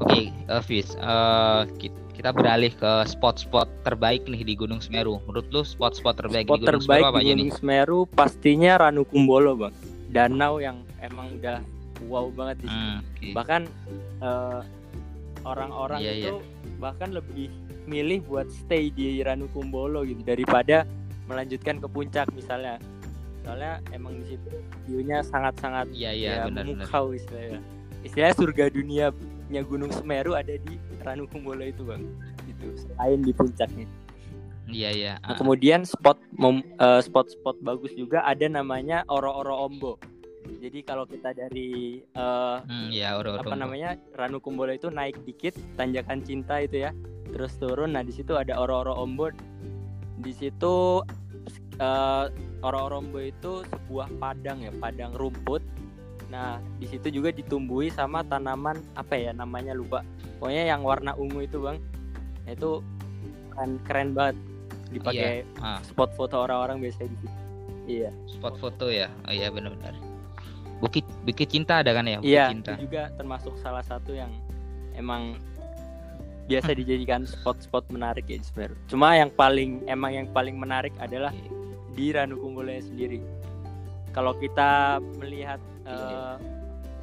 Oke, 0.00 0.32
eh, 0.32 0.62
Fis, 0.64 0.96
eh, 0.96 1.62
ki- 1.76 2.01
kita 2.12 2.30
beralih 2.30 2.72
ke 2.76 2.92
spot-spot 3.08 3.68
terbaik 3.82 4.28
nih 4.28 4.44
di 4.44 4.54
Gunung 4.54 4.84
Semeru. 4.84 5.16
Menurut 5.24 5.48
lu 5.48 5.62
spot-spot 5.64 6.20
terbaik 6.20 6.44
spot 6.44 6.60
di 6.60 6.64
Gunung 6.64 6.70
terbaik 6.80 7.02
Semeru 7.02 7.12
apa 7.12 7.18
di 7.18 7.24
nih? 7.24 7.32
Gunung 7.32 7.52
Semeru 7.56 7.98
pastinya 8.06 8.72
Ranu 8.78 9.02
Kumbolo 9.08 9.52
bang 9.56 9.74
danau 10.12 10.60
yang 10.60 10.84
emang 11.00 11.32
udah 11.40 11.58
wow 12.06 12.28
banget 12.30 12.56
di 12.62 12.66
sini. 12.68 12.76
Hmm, 12.84 12.98
oke. 13.00 13.26
bahkan 13.32 13.62
eh, 14.20 14.60
orang-orang 15.42 16.00
Iya, 16.04 16.12
itu 16.20 16.34
bahkan 16.78 17.10
lebih 17.10 17.48
milih 17.88 18.22
buat 18.28 18.46
stay 18.52 18.92
di 18.92 19.24
Ranu 19.24 19.50
Kumbolo 19.50 20.06
gitu 20.06 20.22
daripada 20.22 20.86
melanjutkan 21.26 21.80
ke 21.82 21.88
puncak 21.90 22.30
misalnya 22.36 22.78
soalnya 23.42 23.82
emang 23.90 24.14
di 24.22 24.36
situ 24.36 24.54
view-nya 24.86 25.18
sangat-sangat 25.26 25.90
Iya, 25.90 26.10
iya, 26.14 26.30
ya, 26.30 26.42
benar-benar. 26.46 26.86
memukau 26.86 27.10
istilahnya 27.10 27.58
istilahnya 28.06 28.36
surga 28.38 28.64
dunianya 29.52 29.68
Gunung 29.68 29.92
Semeru 29.92 30.32
ada 30.32 30.56
di 30.56 30.80
Ranu 31.04 31.28
Kumbolo 31.28 31.60
itu 31.60 31.84
bang 31.84 32.00
gitu 32.48 32.72
selain 32.80 33.20
di 33.20 33.32
puncaknya 33.36 33.84
Iya, 34.72 34.88
iya. 34.94 35.12
Nah, 35.20 35.34
Ah, 35.34 35.36
kemudian 35.36 35.84
spot 35.84 36.16
mem- 36.32 36.64
eh, 36.80 37.02
spot-spot 37.04 37.60
bagus 37.60 37.92
juga 37.92 38.24
ada 38.24 38.46
namanya 38.48 39.04
Oro-Oro 39.04 39.68
Ombo. 39.68 40.00
Jadi 40.64 40.80
kalau 40.80 41.04
kita 41.04 41.36
dari 41.36 42.00
eh, 42.00 42.56
hmm, 42.62 42.88
iya, 42.88 43.12
oro-oro. 43.12 43.42
apa 43.44 43.52
namanya 43.52 44.00
Ranu 44.16 44.40
Kumbolo 44.40 44.72
itu 44.72 44.88
naik 44.88 45.18
dikit 45.28 45.52
tanjakan 45.76 46.24
cinta 46.24 46.56
itu 46.56 46.88
ya, 46.88 46.94
terus 47.28 47.52
turun. 47.60 47.92
Nah 47.92 48.00
di 48.00 48.16
situ 48.16 48.32
ada 48.32 48.56
Oro-Oro 48.56 48.96
Ombo. 48.96 49.28
Di 50.16 50.32
situ 50.32 51.04
eh, 51.76 52.24
Oro-Oro 52.64 53.04
Ombo 53.04 53.20
itu 53.20 53.66
sebuah 53.68 54.08
padang 54.16 54.62
ya, 54.62 54.72
padang 54.72 55.12
rumput. 55.12 55.60
Nah 56.32 56.56
di 56.80 56.88
situ 56.88 57.12
juga 57.12 57.28
ditumbuhi 57.28 57.92
sama 57.92 58.24
tanaman 58.24 58.80
apa 58.96 59.12
ya 59.14 59.36
namanya 59.36 59.76
lupa. 59.76 60.00
Pokoknya 60.40 60.72
yang 60.72 60.80
warna 60.82 61.12
ungu 61.14 61.44
itu 61.44 61.60
bang, 61.60 61.76
Nah, 62.42 62.50
itu 62.56 62.82
keren 63.54 63.72
keren 63.86 64.08
banget 64.16 64.36
dipakai 64.90 65.46
Ah, 65.60 65.78
spot 65.84 66.10
foto 66.16 66.42
orang-orang 66.42 66.80
biasanya 66.82 67.12
di 67.12 67.18
situ. 67.20 67.38
Iya. 67.82 68.10
spot 68.26 68.56
foto 68.58 68.88
ya. 68.88 69.06
Oh 69.28 69.32
iya, 69.34 69.52
benar-benar. 69.52 69.92
Bukit 70.82 71.06
Bukit 71.22 71.46
Cinta 71.52 71.84
ada 71.84 71.94
kan 71.94 72.08
ya? 72.08 72.18
Bukit 72.18 72.32
Iya, 72.32 72.44
Cinta. 72.50 72.72
itu 72.74 72.88
juga 72.90 73.12
termasuk 73.14 73.54
salah 73.62 73.84
satu 73.86 74.16
yang 74.16 74.32
emang 74.98 75.38
biasa 76.50 76.74
dijadikan 76.80 77.22
spot-spot 77.22 77.86
menarik 77.94 78.26
ya. 78.26 78.40
Cuma 78.90 79.14
yang 79.14 79.30
paling 79.30 79.84
emang 79.86 80.10
yang 80.16 80.28
paling 80.32 80.58
menarik 80.58 80.90
adalah 80.98 81.30
Oke. 81.30 81.94
di 81.94 82.10
Ranu 82.10 82.40
Kumbolo 82.40 82.72
sendiri. 82.82 83.22
Kalau 84.12 84.36
kita 84.36 85.00
melihat 85.16 85.60
eh, 85.88 86.36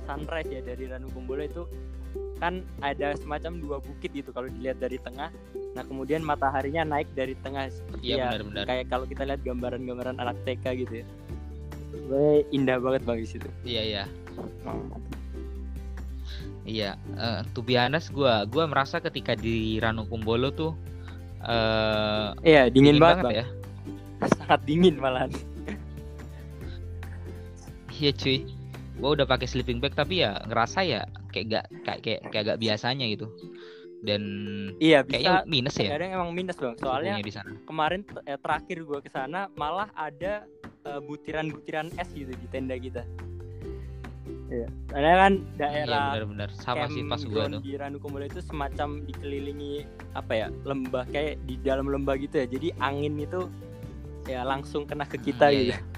sunrise 0.05 0.49
ya 0.49 0.61
dari 0.61 0.85
Ranu 0.89 1.09
Kumbolo 1.13 1.45
itu 1.45 1.63
kan 2.41 2.65
ada 2.81 3.13
semacam 3.19 3.59
dua 3.61 3.77
bukit 3.83 4.09
gitu 4.15 4.31
kalau 4.31 4.47
dilihat 4.49 4.79
dari 4.81 4.97
tengah. 4.97 5.29
Nah 5.77 5.83
kemudian 5.85 6.25
mataharinya 6.25 6.87
naik 6.87 7.09
dari 7.13 7.37
tengah 7.45 7.69
seperti 7.69 8.13
Iya, 8.13 8.17
ya 8.17 8.27
benar-benar. 8.33 8.63
kayak 8.65 8.85
kalau 8.89 9.05
kita 9.05 9.23
lihat 9.27 9.41
gambaran-gambaran 9.45 10.17
anak 10.17 10.37
TK 10.47 10.65
gitu 10.87 10.93
ya. 11.03 11.05
Sebenarnya 11.89 12.37
indah 12.53 12.77
banget 12.81 13.01
bang 13.05 13.17
di 13.21 13.27
situ. 13.27 13.49
Iya, 13.65 13.81
iya. 13.85 14.03
Iya, 16.69 16.91
uh, 17.17 17.41
to 17.57 17.65
be 17.65 17.73
honest 17.75 18.13
gua 18.13 18.45
gua 18.45 18.69
merasa 18.69 19.01
ketika 19.01 19.33
di 19.33 19.81
Ranukumbolo 19.81 20.53
tuh 20.53 20.71
uh, 21.41 22.37
iya 22.45 22.69
dingin, 22.69 22.97
dingin 22.97 23.01
banget, 23.01 23.23
banget 23.25 23.37
ya. 23.41 23.45
Sangat 24.37 24.61
dingin 24.69 24.95
malahan. 25.01 25.33
Iya 27.99 28.15
cuy, 28.15 28.47
gua 29.03 29.09
udah 29.19 29.27
pakai 29.27 29.43
sleeping 29.43 29.83
bag 29.83 29.91
tapi 29.91 30.23
ya 30.23 30.39
ngerasa 30.47 30.87
ya 30.87 31.03
kayak 31.35 31.45
gak 31.51 31.65
kayak 31.83 31.99
kayak 31.99 32.21
kayak 32.31 32.43
gak 32.55 32.59
biasanya 32.63 33.05
gitu. 33.11 33.27
Dan 33.99 34.23
iya 34.79 35.03
bisa 35.03 35.19
kayaknya 35.19 35.35
minus 35.43 35.75
ya. 35.75 35.91
Kadang 35.99 36.11
emang 36.15 36.29
minus 36.31 36.55
bang, 36.55 36.75
soalnya 36.79 37.19
di 37.19 37.33
sana. 37.35 37.51
kemarin 37.67 38.07
eh, 38.23 38.39
terakhir 38.39 38.87
gua 38.87 39.03
ke 39.03 39.11
sana 39.11 39.51
malah 39.59 39.91
ada 39.99 40.47
uh, 40.87 41.03
butiran-butiran 41.03 41.91
es 41.99 42.07
gitu 42.15 42.31
di 42.31 42.47
tenda 42.47 42.79
kita. 42.79 43.03
Iya. 44.49 44.67
Karena 44.89 45.13
kan 45.27 45.33
daerah 45.59 45.85
iya, 45.85 46.11
benar-benar 46.15 46.49
sama 46.55 46.87
sih 46.87 47.03
pas 47.03 47.21
gua 47.27 47.51
tuh. 47.51 47.61
Di 47.61 47.75
Ranukumbolo 47.75 48.23
itu 48.23 48.39
semacam 48.39 49.03
dikelilingi 49.03 49.83
apa 50.15 50.33
ya 50.33 50.47
lembah 50.63 51.03
kayak 51.11 51.43
di 51.43 51.59
dalam 51.59 51.91
lembah 51.91 52.15
gitu 52.15 52.39
ya. 52.39 52.47
Jadi 52.47 52.71
angin 52.79 53.19
itu 53.19 53.51
ya 54.25 54.47
langsung 54.47 54.87
kena 54.87 55.03
ke 55.03 55.19
kita 55.19 55.51
hmm, 55.51 55.53
iya, 55.53 55.59
gitu. 55.59 55.73
Iya. 55.75 55.88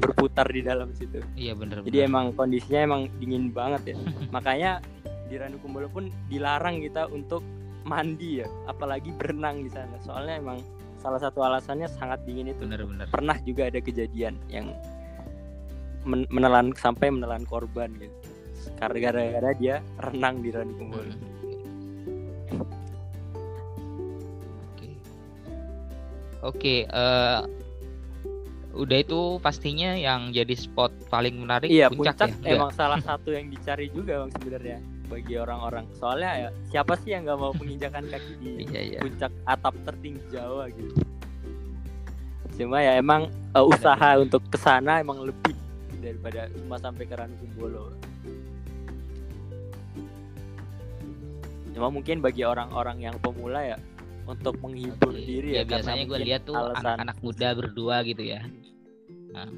Berputar 0.00 0.48
di 0.48 0.64
dalam 0.64 0.90
situ. 0.96 1.20
Iya 1.36 1.52
benar. 1.54 1.84
Jadi 1.84 1.98
emang 2.00 2.32
kondisinya 2.32 2.80
emang 2.80 3.02
dingin 3.20 3.52
banget 3.52 3.94
ya. 3.94 3.96
Makanya 4.34 4.80
di 5.28 5.38
Ranukumbolo 5.38 5.86
pun 5.92 6.08
dilarang 6.26 6.82
kita 6.82 7.06
untuk 7.12 7.44
mandi 7.86 8.42
ya, 8.42 8.48
apalagi 8.66 9.12
berenang 9.14 9.62
di 9.62 9.70
sana. 9.70 9.94
Soalnya 10.02 10.40
emang 10.40 10.58
salah 11.00 11.20
satu 11.20 11.44
alasannya 11.44 11.86
sangat 11.86 12.24
dingin 12.24 12.50
itu. 12.50 12.64
Benar-benar. 12.64 13.06
Pernah 13.12 13.36
juga 13.44 13.68
ada 13.68 13.78
kejadian 13.78 14.40
yang 14.48 14.72
menelan 16.08 16.72
sampai 16.72 17.12
menelan 17.12 17.44
korban 17.44 17.92
gitu 18.00 18.16
karena 18.76 18.98
gara-gara 19.08 19.50
dia 19.56 19.76
renang 20.00 20.44
di 20.44 20.48
Rani 20.52 20.74
Kumbul. 20.76 21.06
Hmm. 21.08 22.66
Oke, 26.40 26.56
okay, 26.56 26.78
uh, 26.88 27.44
eh, 27.44 27.59
udah 28.70 28.98
itu 29.02 29.20
pastinya 29.42 29.98
yang 29.98 30.30
jadi 30.30 30.54
spot 30.54 30.94
paling 31.10 31.42
menarik 31.42 31.66
iya, 31.66 31.90
puncak, 31.90 32.14
puncak 32.14 32.30
ya? 32.46 32.54
emang 32.54 32.70
salah 32.80 33.02
satu 33.02 33.34
yang 33.34 33.50
dicari 33.50 33.90
juga 33.90 34.22
bang 34.22 34.32
sebenarnya 34.38 34.78
bagi 35.10 35.34
orang-orang. 35.34 35.84
Soalnya 35.98 36.30
ya 36.46 36.48
siapa 36.70 36.94
sih 37.02 37.10
yang 37.10 37.26
nggak 37.26 37.38
mau 37.38 37.50
menginjakan 37.58 38.06
kaki 38.06 38.32
di 38.38 38.50
iya, 38.70 38.80
iya. 38.94 39.00
puncak 39.02 39.32
atap 39.42 39.74
tertinggi 39.82 40.22
Jawa 40.30 40.70
gitu. 40.70 40.94
Cuma 42.54 42.78
ya 42.78 42.94
emang 43.00 43.26
uh, 43.58 43.66
usaha 43.66 44.20
untuk 44.22 44.46
ke 44.46 44.58
sana 44.60 45.02
emang 45.02 45.18
lebih 45.26 45.58
daripada 46.00 46.48
cuma 46.56 46.76
sampai 46.80 47.04
ke 47.04 47.14
Rankumbolo 47.14 47.92
cuma 51.70 51.86
mungkin 51.92 52.18
bagi 52.18 52.42
orang-orang 52.42 52.98
yang 52.98 53.16
pemula 53.22 53.62
ya 53.62 53.78
untuk 54.30 54.54
menghibur 54.62 55.10
Oke. 55.10 55.26
diri 55.26 55.58
ya, 55.58 55.62
ya 55.62 55.62
biasanya 55.66 56.04
gue 56.06 56.18
lihat 56.22 56.42
tuh 56.46 56.54
anak-anak 56.54 57.18
muda 57.18 57.48
berdua 57.58 58.06
gitu 58.06 58.22
ya. 58.22 58.46
Nah. 59.34 59.50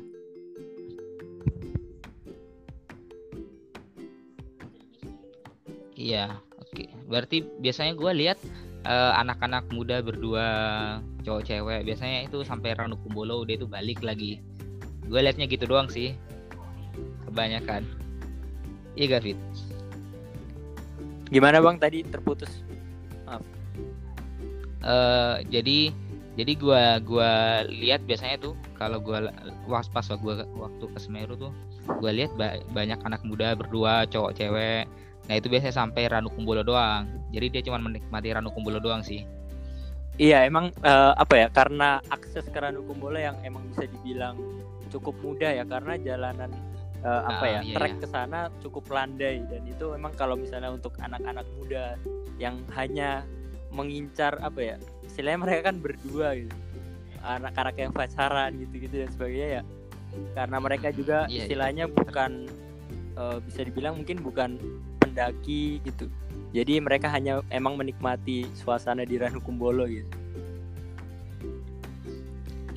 iya 5.93 6.41
oke. 6.59 6.89
Berarti 7.07 7.45
biasanya 7.61 7.93
gue 7.95 8.13
lihat 8.17 8.41
uh, 8.89 9.13
anak-anak 9.21 9.69
muda 9.71 10.01
berdua 10.01 10.47
cowok 11.23 11.43
cewek 11.47 11.81
biasanya 11.87 12.27
itu 12.27 12.43
sampai 12.43 12.75
Ranukumbolo 12.75 13.45
udah 13.45 13.55
itu 13.55 13.69
balik 13.69 14.01
lagi. 14.01 14.41
Gue 15.07 15.21
liatnya 15.21 15.47
gitu 15.47 15.69
doang 15.69 15.87
sih 15.93 16.17
kebanyakan. 17.29 17.85
Iya 18.97 19.21
gak 19.21 19.25
Fit 19.25 19.41
gimana 21.33 21.65
bang? 21.65 21.81
Tadi 21.81 22.05
terputus 22.05 22.61
uh, 24.83 25.43
jadi 25.51 25.91
jadi 26.33 26.53
gua 26.57 26.97
gua 27.05 27.63
lihat 27.69 28.09
biasanya 28.09 28.41
tuh 28.41 28.55
kalau 28.81 28.97
gua 29.05 29.29
was 29.69 29.89
pas 29.93 30.09
gua 30.17 30.49
waktu 30.57 30.85
ke 30.89 30.99
Semeru 30.99 31.37
tuh 31.37 31.53
gua 32.01 32.11
lihat 32.15 32.33
ba 32.41 32.57
banyak 32.73 32.97
anak 33.05 33.21
muda 33.27 33.53
berdua 33.53 34.09
cowok 34.09 34.33
cewek. 34.39 34.89
Nah 35.29 35.35
itu 35.39 35.47
biasanya 35.47 35.77
sampai 35.77 36.11
Ranu 36.11 36.33
Kumbolo 36.33 36.67
doang. 36.67 37.07
Jadi 37.31 37.47
dia 37.53 37.63
cuma 37.63 37.79
menikmati 37.79 38.33
Ranu 38.33 38.51
Kumbolo 38.51 38.81
doang 38.81 39.05
sih. 39.05 39.23
Iya 40.21 40.45
emang 40.45 40.73
uh, 40.85 41.17
apa 41.17 41.35
ya 41.37 41.47
karena 41.53 42.01
akses 42.13 42.49
ke 42.49 42.59
Ranu 42.59 42.85
Kumbolo 42.85 43.21
yang 43.21 43.37
emang 43.45 43.69
bisa 43.73 43.89
dibilang 43.89 44.37
cukup 44.93 45.17
mudah 45.25 45.57
ya 45.57 45.65
karena 45.65 45.97
jalanan 45.97 46.53
uh, 47.01 47.25
apa 47.25 47.45
ya 47.49 47.61
iya, 47.65 47.75
trek 47.77 47.93
iya. 47.97 48.01
ke 48.01 48.07
sana 48.09 48.49
cukup 48.65 48.89
landai. 48.89 49.45
Dan 49.53 49.69
itu 49.69 49.93
memang 49.93 50.17
kalau 50.17 50.37
misalnya 50.37 50.73
untuk 50.73 50.97
anak-anak 51.01 51.45
muda 51.61 51.97
yang 52.41 52.61
hanya 52.73 53.25
mengincar 53.73 54.37
apa 54.45 54.61
ya 54.61 54.77
istilahnya 55.03 55.41
mereka 55.41 55.61
kan 55.73 55.77
berdua 55.81 56.29
gitu 56.37 56.55
anak-anak 57.23 57.77
yang 57.79 57.93
pacaran 57.95 58.51
gitu-gitu 58.59 58.95
dan 59.07 59.11
sebagainya 59.15 59.49
ya 59.49 59.63
karena 60.37 60.57
mereka 60.61 60.89
juga 60.93 61.25
iya, 61.27 61.33
iya. 61.33 61.41
istilahnya 61.49 61.85
iya. 61.89 61.93
bukan 61.93 62.31
uh, 63.17 63.39
bisa 63.41 63.61
dibilang 63.65 63.95
mungkin 63.97 64.21
bukan 64.21 64.51
pendaki 65.01 65.81
gitu 65.89 66.13
jadi 66.53 66.85
mereka 66.85 67.09
hanya 67.09 67.41
emang 67.49 67.81
menikmati 67.81 68.45
suasana 68.53 69.09
di 69.09 69.17
Ranukumbolo 69.17 69.89
gitu 69.89 70.13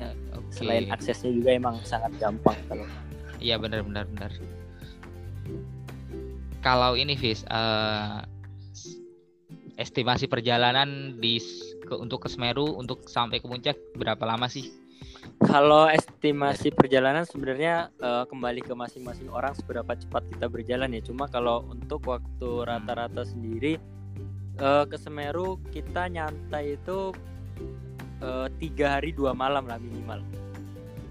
ya, 0.00 0.10
okay. 0.32 0.54
selain 0.54 0.88
aksesnya 0.88 1.30
juga 1.36 1.50
emang 1.52 1.76
sangat 1.84 2.16
gampang 2.16 2.56
kalau 2.72 2.88
Iya 3.40 3.60
benar 3.60 3.84
benar 3.84 4.04
benar. 4.08 4.30
Kalau 6.64 6.98
ini 6.98 7.14
Fis, 7.14 7.46
uh, 7.46 8.26
estimasi 9.76 10.26
perjalanan 10.26 11.20
di 11.20 11.40
ke, 11.84 11.94
untuk 11.96 12.24
ke 12.24 12.28
Semeru 12.28 12.76
untuk 12.76 13.06
sampai 13.06 13.40
ke 13.40 13.46
puncak 13.46 13.76
berapa 13.96 14.20
lama 14.24 14.48
sih? 14.48 14.72
Kalau 15.44 15.86
estimasi 15.92 16.72
perjalanan 16.72 17.28
sebenarnya 17.28 17.92
uh, 18.00 18.24
kembali 18.24 18.64
ke 18.64 18.72
masing-masing 18.72 19.28
orang 19.28 19.52
seberapa 19.52 19.92
cepat 19.92 20.24
kita 20.32 20.48
berjalan 20.48 20.96
ya. 20.96 21.04
Cuma 21.04 21.28
kalau 21.28 21.68
untuk 21.68 22.02
waktu 22.08 22.48
hmm. 22.48 22.64
rata-rata 22.64 23.22
sendiri 23.28 23.76
uh, 24.58 24.88
ke 24.88 24.96
Semeru 24.96 25.60
kita 25.70 26.08
nyantai 26.08 26.80
itu 26.80 27.12
tiga 28.56 28.96
hari 28.96 29.12
dua 29.12 29.36
malam 29.36 29.68
lah 29.68 29.76
minimal 29.76 30.24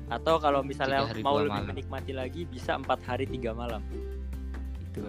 atau 0.10 0.38
kalau 0.38 0.62
misalnya 0.62 1.10
mau 1.26 1.42
lebih 1.42 1.50
malam. 1.50 1.70
menikmati 1.74 2.12
lagi 2.14 2.42
bisa 2.46 2.78
empat 2.78 3.02
hari 3.06 3.26
tiga 3.26 3.58
malam 3.58 3.82
itu 4.82 5.02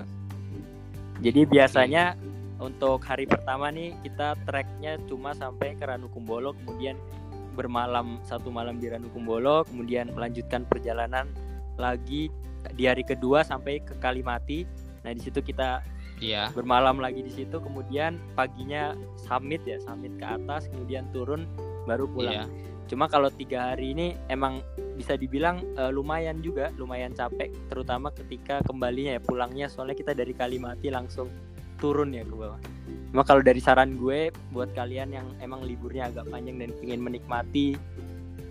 jadi 1.20 1.44
biasanya 1.44 2.16
untuk 2.56 3.04
hari 3.04 3.28
pertama 3.28 3.68
nih 3.68 3.92
kita 4.00 4.36
treknya 4.48 4.96
cuma 5.04 5.36
sampai 5.36 5.76
ke 5.76 5.84
Ranukumbolo 5.84 6.56
kemudian 6.62 6.96
bermalam 7.56 8.20
satu 8.24 8.48
malam 8.52 8.80
di 8.80 8.88
Ranukumbolo 8.88 9.64
kemudian 9.68 10.12
melanjutkan 10.12 10.64
perjalanan 10.64 11.28
lagi 11.76 12.32
di 12.72 12.88
hari 12.88 13.04
kedua 13.04 13.44
sampai 13.44 13.80
ke 13.84 13.96
Kalimati 14.00 14.64
nah 15.04 15.12
di 15.12 15.20
situ 15.20 15.40
kita 15.44 15.84
Iya. 16.16 16.48
Bermalam 16.56 16.96
lagi 16.96 17.20
di 17.20 17.28
situ, 17.28 17.60
kemudian 17.60 18.16
paginya 18.32 18.96
summit 19.20 19.60
ya, 19.68 19.76
summit 19.84 20.16
ke 20.16 20.24
atas, 20.24 20.64
kemudian 20.72 21.04
turun, 21.12 21.44
baru 21.84 22.08
pulang. 22.08 22.32
Iya. 22.32 22.44
Cuma 22.88 23.04
kalau 23.04 23.28
tiga 23.28 23.76
hari 23.76 23.92
ini 23.92 24.16
emang 24.32 24.64
bisa 24.96 25.12
dibilang 25.14 25.60
uh, 25.76 25.92
lumayan 25.92 26.40
juga 26.40 26.72
lumayan 26.80 27.12
capek 27.12 27.52
terutama 27.68 28.08
ketika 28.16 28.64
kembalinya 28.64 29.20
ya 29.20 29.22
pulangnya 29.22 29.66
soalnya 29.68 29.92
kita 29.92 30.16
dari 30.16 30.32
Kalimati 30.32 30.88
langsung 30.88 31.28
turun 31.78 32.12
ya 32.14 32.22
ke 32.24 32.34
bawah 32.34 32.60
cuma 33.12 33.22
kalau 33.24 33.42
dari 33.42 33.60
saran 33.62 33.96
gue 33.96 34.30
buat 34.52 34.70
kalian 34.76 35.14
yang 35.14 35.26
emang 35.40 35.64
liburnya 35.64 36.10
agak 36.12 36.28
panjang 36.28 36.60
dan 36.60 36.70
ingin 36.82 37.00
menikmati 37.00 37.78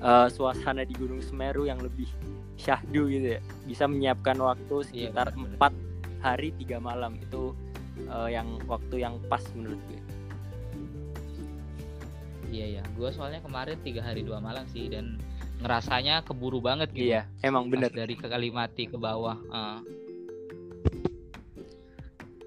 uh, 0.01 0.27
suasana 0.31 0.83
di 0.83 0.95
Gunung 0.97 1.21
Semeru 1.21 1.67
yang 1.69 1.79
lebih 1.79 2.09
syahdu 2.55 3.11
gitu 3.11 3.37
ya 3.37 3.41
bisa 3.67 3.83
menyiapkan 3.85 4.39
waktu 4.39 4.75
iya, 4.91 5.11
sekitar 5.11 5.27
empat 5.35 5.73
hari 6.23 6.55
tiga 6.55 6.79
malam 6.79 7.19
itu 7.19 7.51
uh, 8.07 8.31
yang 8.31 8.57
waktu 8.65 9.03
yang 9.03 9.19
pas 9.27 9.43
menurut 9.53 9.77
gue 9.91 10.01
iya 12.55 12.79
ya 12.79 12.83
gue 12.95 13.09
soalnya 13.11 13.43
kemarin 13.43 13.75
tiga 13.83 13.99
hari 13.99 14.23
dua 14.23 14.39
malam 14.39 14.63
sih 14.71 14.87
dan 14.87 15.19
ngerasanya 15.61 16.23
keburu 16.27 16.59
banget 16.59 16.91
gitu. 16.91 17.15
Iya, 17.15 17.21
emang 17.39 17.71
bener. 17.71 17.91
dari 17.91 18.15
ke 18.17 18.27
Kalimati 18.27 18.91
ke 18.91 18.97
bawah. 18.99 19.39
Uh. 19.47 19.79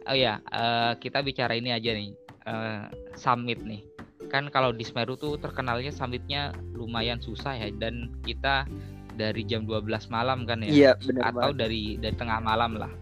Oh 0.09 0.17
ya, 0.17 0.41
uh, 0.53 0.97
kita 0.97 1.21
bicara 1.21 1.53
ini 1.53 1.69
aja 1.69 1.93
nih, 1.93 2.17
uh, 2.49 2.89
summit 3.13 3.61
nih. 3.61 3.85
Kan 4.33 4.49
kalau 4.49 4.73
di 4.73 4.85
Semeru 4.85 5.21
tuh 5.21 5.37
terkenalnya 5.37 5.93
summitnya 5.93 6.57
lumayan 6.73 7.21
susah 7.21 7.57
ya, 7.57 7.69
dan 7.77 8.17
kita 8.25 8.65
dari 9.21 9.45
jam 9.45 9.69
12 9.69 10.09
malam 10.09 10.49
kan 10.49 10.65
ya, 10.65 10.71
iya, 10.71 10.93
atau 11.21 11.53
banget. 11.53 11.61
dari 11.61 11.83
dari 12.01 12.17
tengah 12.17 12.41
malam 12.41 12.81
lah. 12.81 12.93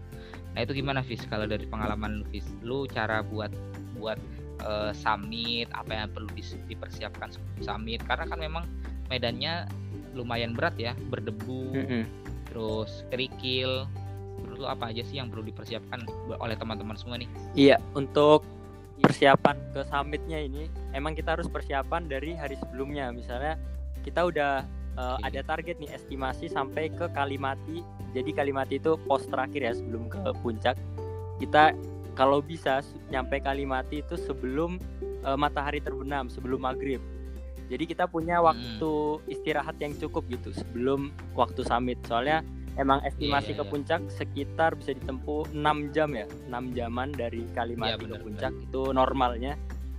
Nah 0.57 0.65
itu 0.65 0.73
gimana 0.75 1.05
Fis 1.05 1.23
kalau 1.29 1.45
dari 1.45 1.63
pengalaman 1.69 2.23
lu 2.23 2.25
Fis? 2.33 2.47
Lu 2.65 2.89
cara 2.89 3.23
buat 3.23 3.53
buat 3.95 4.19
uh, 4.65 4.91
summit 4.91 5.69
apa 5.73 5.91
yang 5.93 6.09
perlu 6.11 6.29
dipersiapkan 6.67 7.29
summit 7.61 8.01
karena 8.05 8.25
kan 8.25 8.39
memang 8.41 8.63
medannya 9.07 9.69
lumayan 10.17 10.57
berat 10.57 10.73
ya 10.81 10.93
berdebu 11.13 11.73
mm 11.73 11.85
-hmm. 11.85 12.03
terus 12.49 13.05
kerikil 13.13 13.85
menurut 14.57 14.73
lu 14.73 14.73
apa 14.73 14.89
aja 14.89 15.05
sih 15.05 15.21
yang 15.21 15.29
perlu 15.29 15.45
dipersiapkan 15.45 16.01
oleh 16.41 16.57
teman-teman 16.57 16.97
semua 16.97 17.21
nih 17.21 17.29
iya 17.53 17.77
untuk 17.93 18.41
persiapan 18.97 19.53
ke 19.77 19.85
summitnya 19.85 20.41
ini 20.41 20.65
emang 20.97 21.13
kita 21.13 21.37
harus 21.37 21.45
persiapan 21.45 22.09
dari 22.09 22.33
hari 22.33 22.57
sebelumnya 22.57 23.13
misalnya 23.13 23.61
kita 24.01 24.25
udah 24.25 24.65
uh, 24.97 25.17
ada 25.21 25.45
target 25.45 25.77
nih 25.77 25.93
estimasi 25.93 26.49
sampai 26.49 26.89
ke 26.89 27.05
Kalimati 27.13 27.85
jadi 28.17 28.33
Kalimati 28.33 28.81
itu 28.81 28.97
pos 29.05 29.29
terakhir 29.29 29.61
ya 29.61 29.73
sebelum 29.77 30.09
ke 30.09 30.33
puncak 30.41 30.73
kita 31.37 31.77
kalau 32.17 32.41
bisa 32.41 32.81
nyampe 33.13 33.37
Kalimati 33.37 34.01
itu 34.01 34.17
sebelum 34.17 34.81
uh, 35.21 35.37
matahari 35.37 35.77
terbenam 35.77 36.33
sebelum 36.33 36.65
maghrib 36.65 36.97
jadi 37.67 37.83
kita 37.83 38.07
punya 38.09 38.39
hmm. 38.39 38.47
waktu 38.47 38.91
hmm. 39.21 39.27
istirahat 39.29 39.75
yang 39.77 39.93
cukup 39.99 40.23
gitu 40.31 40.55
sebelum 40.55 41.11
waktu 41.35 41.67
summit. 41.67 41.99
Soalnya 42.07 42.39
emang 42.77 43.01
estimasi 43.03 43.51
yeah, 43.51 43.57
yeah, 43.57 43.57
ke 43.59 43.63
iya. 43.65 43.71
puncak 43.73 44.01
sekitar 44.13 44.71
bisa 44.77 44.91
ditempuh 44.93 45.49
6 45.51 45.93
jam 45.93 46.09
ya. 46.13 46.25
6 46.49 46.77
jaman 46.77 47.09
dari 47.13 47.43
Kalimantan 47.57 48.07
yeah, 48.07 48.13
ke 48.13 48.23
puncak 48.23 48.53
bener. 48.53 48.65
itu 48.69 48.81
normalnya. 48.93 49.53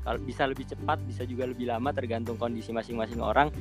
Kalau 0.07 0.19
bisa 0.25 0.49
lebih 0.49 0.65
cepat, 0.65 0.99
bisa 1.05 1.23
juga 1.29 1.45
lebih 1.45 1.69
lama 1.69 1.93
tergantung 1.93 2.41
kondisi 2.41 2.73
masing-masing 2.73 3.21
orang. 3.21 3.53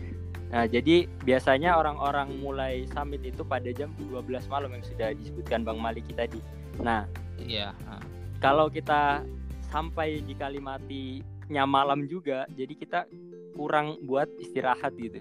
Nah, 0.48 0.64
jadi 0.64 1.12
biasanya 1.28 1.76
orang-orang 1.76 2.40
mulai 2.40 2.88
summit 2.96 3.20
itu 3.20 3.44
pada 3.44 3.68
jam 3.76 3.92
12 4.00 4.48
malam 4.48 4.72
yang 4.72 4.86
sudah 4.86 5.12
disebutkan 5.12 5.68
Bang 5.68 5.84
Maliki 5.84 6.16
tadi. 6.16 6.40
Nah, 6.80 7.04
iya. 7.36 7.76
Yeah. 7.76 8.00
Kalau 8.40 8.72
kita 8.72 9.28
sampai 9.68 10.24
di 10.24 10.38
Kalimati 10.40 11.20
malam 11.52 12.08
juga, 12.08 12.48
jadi 12.56 12.74
kita 12.80 13.00
kurang 13.60 14.00
buat 14.08 14.32
istirahat 14.40 14.96
gitu. 14.96 15.20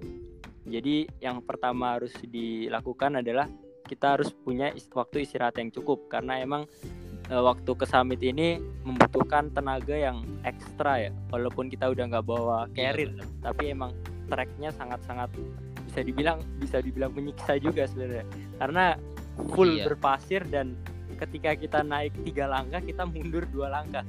Jadi 0.66 1.10
yang 1.22 1.42
pertama 1.42 1.98
harus 1.98 2.14
dilakukan 2.22 3.18
adalah 3.22 3.46
kita 3.86 4.18
harus 4.18 4.34
punya 4.34 4.74
waktu 4.92 5.24
istirahat 5.24 5.56
yang 5.62 5.70
cukup 5.70 6.10
karena 6.10 6.42
emang 6.42 6.66
e, 7.30 7.34
waktu 7.34 7.70
ke 7.72 7.86
summit 7.86 8.20
ini 8.20 8.58
membutuhkan 8.82 9.50
tenaga 9.54 9.94
yang 9.94 10.26
ekstra 10.42 11.08
ya. 11.08 11.10
Walaupun 11.30 11.70
kita 11.70 11.90
udah 11.90 12.04
nggak 12.10 12.26
bawa 12.26 12.66
iya, 12.74 12.92
carrier, 12.92 13.10
ya, 13.14 13.24
tapi 13.40 13.72
emang 13.72 13.94
treknya 14.26 14.74
sangat-sangat 14.74 15.30
bisa 15.86 16.00
dibilang 16.02 16.38
bisa 16.58 16.82
dibilang 16.82 17.14
menyiksa 17.14 17.56
juga 17.62 17.86
sebenarnya. 17.86 18.26
Karena 18.58 18.84
full 19.54 19.78
iya. 19.78 19.86
berpasir 19.86 20.42
dan 20.50 20.74
ketika 21.16 21.56
kita 21.56 21.80
naik 21.80 22.12
tiga 22.26 22.50
langkah 22.50 22.82
kita 22.82 23.06
mundur 23.06 23.46
dua 23.48 23.72
langkah. 23.72 24.04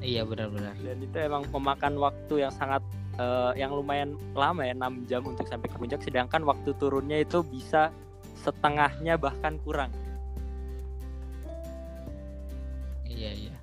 Iya 0.00 0.22
benar-benar. 0.22 0.78
Dan 0.78 1.02
itu 1.02 1.16
emang 1.18 1.42
memakan 1.50 1.98
waktu 1.98 2.46
yang 2.46 2.52
sangat 2.54 2.84
uh, 3.18 3.52
yang 3.56 3.72
lumayan 3.72 4.14
lama 4.36 4.62
ya 4.64 4.76
6 4.76 5.10
jam 5.10 5.22
untuk 5.24 5.46
sampai 5.48 5.68
ke 5.72 5.76
puncak 5.76 6.00
sedangkan 6.04 6.44
waktu 6.44 6.70
turunnya 6.76 7.24
itu 7.24 7.42
bisa 7.42 7.90
setengahnya 8.40 9.16
bahkan 9.16 9.56
kurang. 9.62 9.90
Iya 13.06 13.32
iya. 13.32 13.56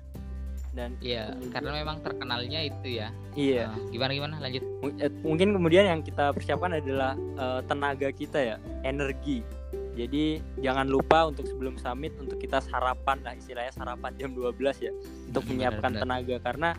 Dan 0.74 0.98
iya 0.98 1.30
kemudian, 1.30 1.52
karena 1.54 1.70
memang 1.82 1.96
terkenalnya 2.02 2.60
itu 2.66 2.98
ya. 2.98 3.08
Iya. 3.38 3.70
Uh, 3.70 3.90
gimana 3.94 4.10
gimana 4.10 4.34
lanjut. 4.42 4.62
M 4.82 4.90
eh, 4.98 5.12
mungkin 5.22 5.54
kemudian 5.54 5.84
yang 5.86 6.00
kita 6.02 6.34
persiapkan 6.34 6.74
adalah 6.74 7.14
uh, 7.38 7.62
tenaga 7.62 8.10
kita 8.10 8.38
ya, 8.42 8.56
energi 8.82 9.46
jadi 9.94 10.42
jangan 10.58 10.90
lupa 10.90 11.30
untuk 11.30 11.46
sebelum 11.46 11.78
summit 11.78 12.12
untuk 12.18 12.36
kita 12.42 12.58
sarapan 12.58 13.22
lah 13.22 13.34
istilahnya 13.38 13.72
sarapan 13.72 14.12
jam 14.18 14.34
12 14.34 14.58
ya 14.82 14.92
untuk 15.30 15.42
menyiapkan 15.50 15.90
benar, 15.94 16.02
tenaga 16.02 16.36
karena 16.42 16.70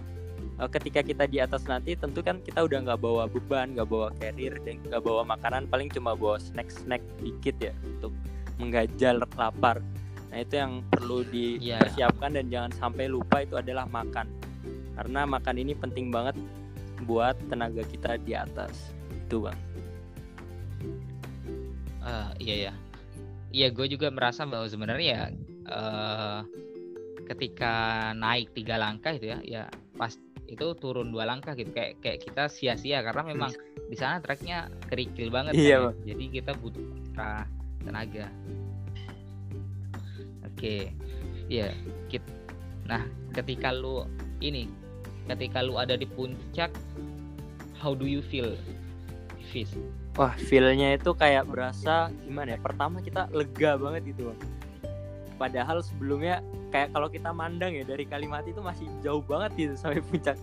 uh, 0.59 0.69
ketika 0.69 1.01
kita 1.05 1.25
di 1.25 1.41
atas 1.41 1.65
nanti 1.65 1.95
tentu 1.95 2.21
kan 2.21 2.39
kita 2.43 2.63
udah 2.65 2.83
nggak 2.85 2.99
bawa 3.01 3.23
beban, 3.29 3.75
nggak 3.75 3.87
bawa 3.89 4.11
carrier 4.19 4.55
dan 4.63 4.81
nggak 4.85 5.01
bawa 5.03 5.23
makanan 5.25 5.67
paling 5.67 5.89
cuma 5.91 6.13
bawa 6.13 6.39
snack-snack 6.39 7.01
dikit 7.19 7.55
ya 7.59 7.73
untuk 7.85 8.13
menggajal 8.59 9.23
lapar. 9.35 9.83
Nah 10.31 10.37
itu 10.43 10.55
yang 10.59 10.83
perlu 10.91 11.23
iya. 11.31 11.79
dipersiapkan 11.79 12.29
yeah. 12.31 12.37
dan 12.41 12.45
jangan 12.51 12.71
sampai 12.75 13.05
lupa 13.07 13.43
itu 13.43 13.55
adalah 13.55 13.87
makan 13.87 14.27
karena 14.95 15.27
makan 15.27 15.55
ini 15.59 15.75
penting 15.75 16.07
banget 16.07 16.35
buat 17.03 17.35
tenaga 17.51 17.83
kita 17.87 18.15
di 18.23 18.35
atas 18.35 18.95
itu 19.11 19.43
bang. 19.43 19.59
Uh, 22.05 22.29
iya 22.37 22.69
ya 22.69 22.73
Iya, 23.55 23.71
gue 23.71 23.87
juga 23.87 24.11
merasa 24.11 24.43
bahwa 24.43 24.67
sebenarnya 24.67 25.31
uh, 25.63 26.43
ketika 27.23 28.11
naik 28.11 28.51
tiga 28.51 28.75
langkah 28.75 29.15
itu 29.15 29.31
ya, 29.31 29.39
ya 29.47 29.63
pas 29.95 30.13
itu 30.45 30.65
turun 30.77 31.09
dua 31.09 31.25
langkah 31.25 31.57
gitu. 31.57 31.73
Kayak 31.73 31.99
kayak 32.03 32.19
kita 32.21 32.43
sia-sia 32.51 33.01
karena 33.01 33.23
memang 33.25 33.51
di 33.89 33.97
sana 33.97 34.21
treknya 34.21 34.69
kerikil 34.91 35.33
banget 35.33 35.57
iya, 35.57 35.77
kan, 35.81 35.93
ya. 36.05 36.13
jadi 36.13 36.23
kita 36.41 36.51
butuh 36.59 36.85
tenaga. 37.83 38.27
Oke. 40.45 40.93
Ya 41.49 41.73
kita 42.09 42.29
nah 42.85 43.01
ketika 43.33 43.73
lu 43.73 44.05
ini 44.45 44.69
ketika 45.25 45.65
lu 45.65 45.81
ada 45.81 45.97
di 45.97 46.05
puncak 46.05 46.69
how 47.81 47.97
do 47.97 48.05
you 48.05 48.21
feel 48.21 48.53
fish 49.49 49.73
wah 50.13 50.37
feelnya 50.37 50.93
itu 50.93 51.11
kayak 51.17 51.49
berasa 51.49 52.13
gimana 52.23 52.55
ya? 52.55 52.59
Pertama 52.61 53.01
kita 53.01 53.25
lega 53.33 53.73
banget 53.81 54.13
gitu 54.13 54.29
bang 54.29 54.39
padahal 55.35 55.83
sebelumnya 55.83 56.39
kayak 56.71 56.95
kalau 56.95 57.07
kita 57.11 57.29
mandang 57.35 57.75
ya 57.75 57.83
dari 57.83 58.07
kalimat 58.07 58.43
itu 58.47 58.59
masih 58.63 58.87
jauh 59.03 59.23
banget 59.23 59.51
gitu 59.55 59.73
sampai 59.79 60.01
puncak. 60.01 60.39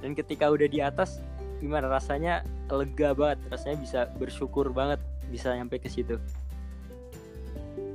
Dan 0.00 0.14
ketika 0.14 0.50
udah 0.50 0.68
di 0.70 0.80
atas 0.80 1.22
gimana 1.58 1.90
rasanya? 1.90 2.46
Lega 2.66 3.14
banget 3.14 3.38
rasanya 3.46 3.78
bisa 3.78 4.00
bersyukur 4.18 4.74
banget 4.74 4.98
bisa 5.30 5.54
nyampe 5.54 5.78
ke 5.78 5.86
situ. 5.86 6.18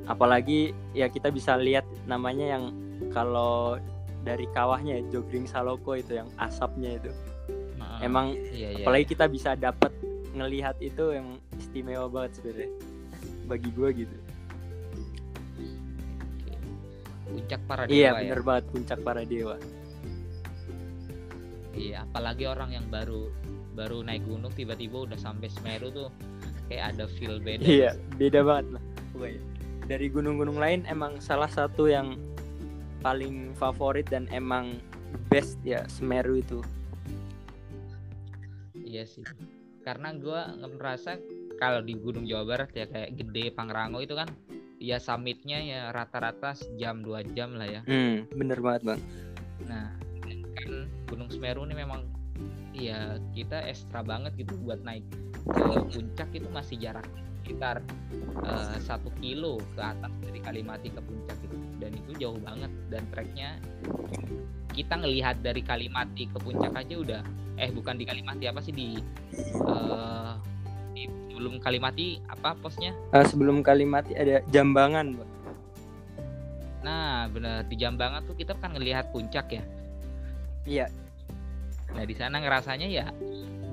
Apalagi 0.07 0.71
ya 0.95 1.11
kita 1.11 1.31
bisa 1.31 1.59
lihat 1.59 1.83
namanya 2.07 2.57
yang 2.57 2.63
kalau 3.11 3.79
dari 4.21 4.45
kawahnya 4.53 5.01
ya, 5.01 5.19
jogging 5.19 5.49
saloko 5.49 5.97
itu 5.97 6.15
yang 6.15 6.29
asapnya 6.39 6.95
itu. 6.95 7.11
Nah, 7.75 7.99
emang 7.99 8.37
iya, 8.53 8.77
iya. 8.77 8.85
apalagi 8.85 9.17
kita 9.17 9.25
bisa 9.27 9.57
dapat 9.57 9.91
ngelihat 10.31 10.77
itu 10.79 11.11
yang 11.11 11.41
istimewa 11.59 12.07
banget 12.07 12.39
sebenarnya. 12.39 12.71
Bagi 13.49 13.69
gue 13.75 13.89
gitu 14.05 14.15
puncak 17.31 17.61
para 17.65 17.83
dewa 17.87 17.95
iya 17.95 18.09
ya? 18.11 18.19
bener 18.19 18.41
banget 18.43 18.65
puncak 18.69 18.99
para 19.01 19.23
dewa. 19.23 19.55
Iya 21.71 22.03
apalagi 22.03 22.43
orang 22.51 22.75
yang 22.75 22.85
baru 22.91 23.31
baru 23.71 24.03
naik 24.03 24.27
gunung 24.27 24.51
tiba-tiba 24.51 25.07
udah 25.07 25.15
sampai 25.15 25.47
Semeru 25.47 25.87
tuh 25.89 26.09
kayak 26.67 26.95
ada 26.95 27.07
feel 27.07 27.39
beda. 27.39 27.63
Iya 27.63 27.91
beda 28.19 28.43
banget 28.43 28.77
lah 28.77 28.83
pokoknya. 29.15 29.41
Dari 29.87 30.07
gunung-gunung 30.11 30.59
lain 30.59 30.83
emang 30.87 31.19
salah 31.23 31.47
satu 31.47 31.87
yang 31.87 32.19
paling 33.01 33.55
favorit 33.57 34.05
dan 34.11 34.27
emang 34.29 34.83
best 35.31 35.57
ya 35.63 35.87
Semeru 35.87 36.43
itu. 36.43 36.59
Iya 38.75 39.07
sih. 39.07 39.23
Karena 39.81 40.11
gue 40.13 40.41
ngerasa 40.59 41.17
kalau 41.57 41.81
di 41.81 41.93
Gunung 41.93 42.27
Jawa 42.27 42.43
Barat 42.43 42.69
ya 42.75 42.85
kayak 42.89 43.17
Gede 43.17 43.55
Pangrango 43.55 44.03
itu 44.03 44.13
kan 44.13 44.27
ya 44.81 44.97
summitnya 44.97 45.61
ya 45.61 45.93
rata-rata 45.93 46.57
jam 46.81 47.05
dua 47.05 47.21
jam 47.21 47.53
lah 47.53 47.69
ya. 47.69 47.81
Hmm, 47.85 48.25
bener 48.33 48.57
banget 48.57 48.81
bang. 48.89 49.01
Nah 49.69 49.93
kan 50.57 50.89
Gunung 51.05 51.29
Semeru 51.29 51.69
ini 51.69 51.77
memang 51.77 52.01
ya 52.73 53.21
kita 53.37 53.61
ekstra 53.69 54.01
banget 54.01 54.33
gitu 54.41 54.57
buat 54.65 54.81
naik 54.81 55.05
ke 55.45 55.63
puncak 55.93 56.29
itu 56.33 56.49
masih 56.49 56.81
jarak 56.81 57.05
sekitar 57.41 57.85
uh, 58.41 58.77
satu 58.81 59.13
kilo 59.21 59.61
ke 59.77 59.81
atas 59.81 60.13
dari 60.25 60.39
Kalimati 60.41 60.89
ke 60.89 61.01
puncak 61.05 61.37
itu. 61.45 61.57
Dan 61.77 61.91
itu 61.97 62.11
jauh 62.17 62.41
banget 62.41 62.73
dan 62.89 63.05
treknya 63.13 63.61
kita 64.73 64.97
ngelihat 64.97 65.45
dari 65.45 65.61
Kalimati 65.61 66.25
ke 66.25 66.37
puncak 66.41 66.73
aja 66.73 66.95
udah 66.97 67.21
eh 67.61 67.69
bukan 67.69 68.01
di 68.01 68.05
Kalimati 68.09 68.49
apa 68.49 68.57
sih 68.63 68.73
di, 68.73 68.97
uh, 69.61 70.33
di 70.41 70.50
sebelum 71.41 71.57
Kalimati 71.57 72.21
apa 72.29 72.53
posnya? 72.61 72.93
Uh, 73.09 73.25
sebelum 73.25 73.65
Kalimati 73.65 74.13
ada 74.13 74.45
Jambangan. 74.53 75.17
Nah, 76.85 77.25
benar 77.33 77.65
di 77.65 77.81
Jambangan 77.81 78.21
tuh 78.29 78.37
kita 78.37 78.53
kan 78.61 78.77
ngelihat 78.77 79.09
puncak 79.09 79.49
ya. 79.49 79.65
Iya. 80.69 80.85
Nah, 81.97 82.05
di 82.05 82.13
sana 82.13 82.37
ngerasanya 82.37 82.85
ya 82.85 83.09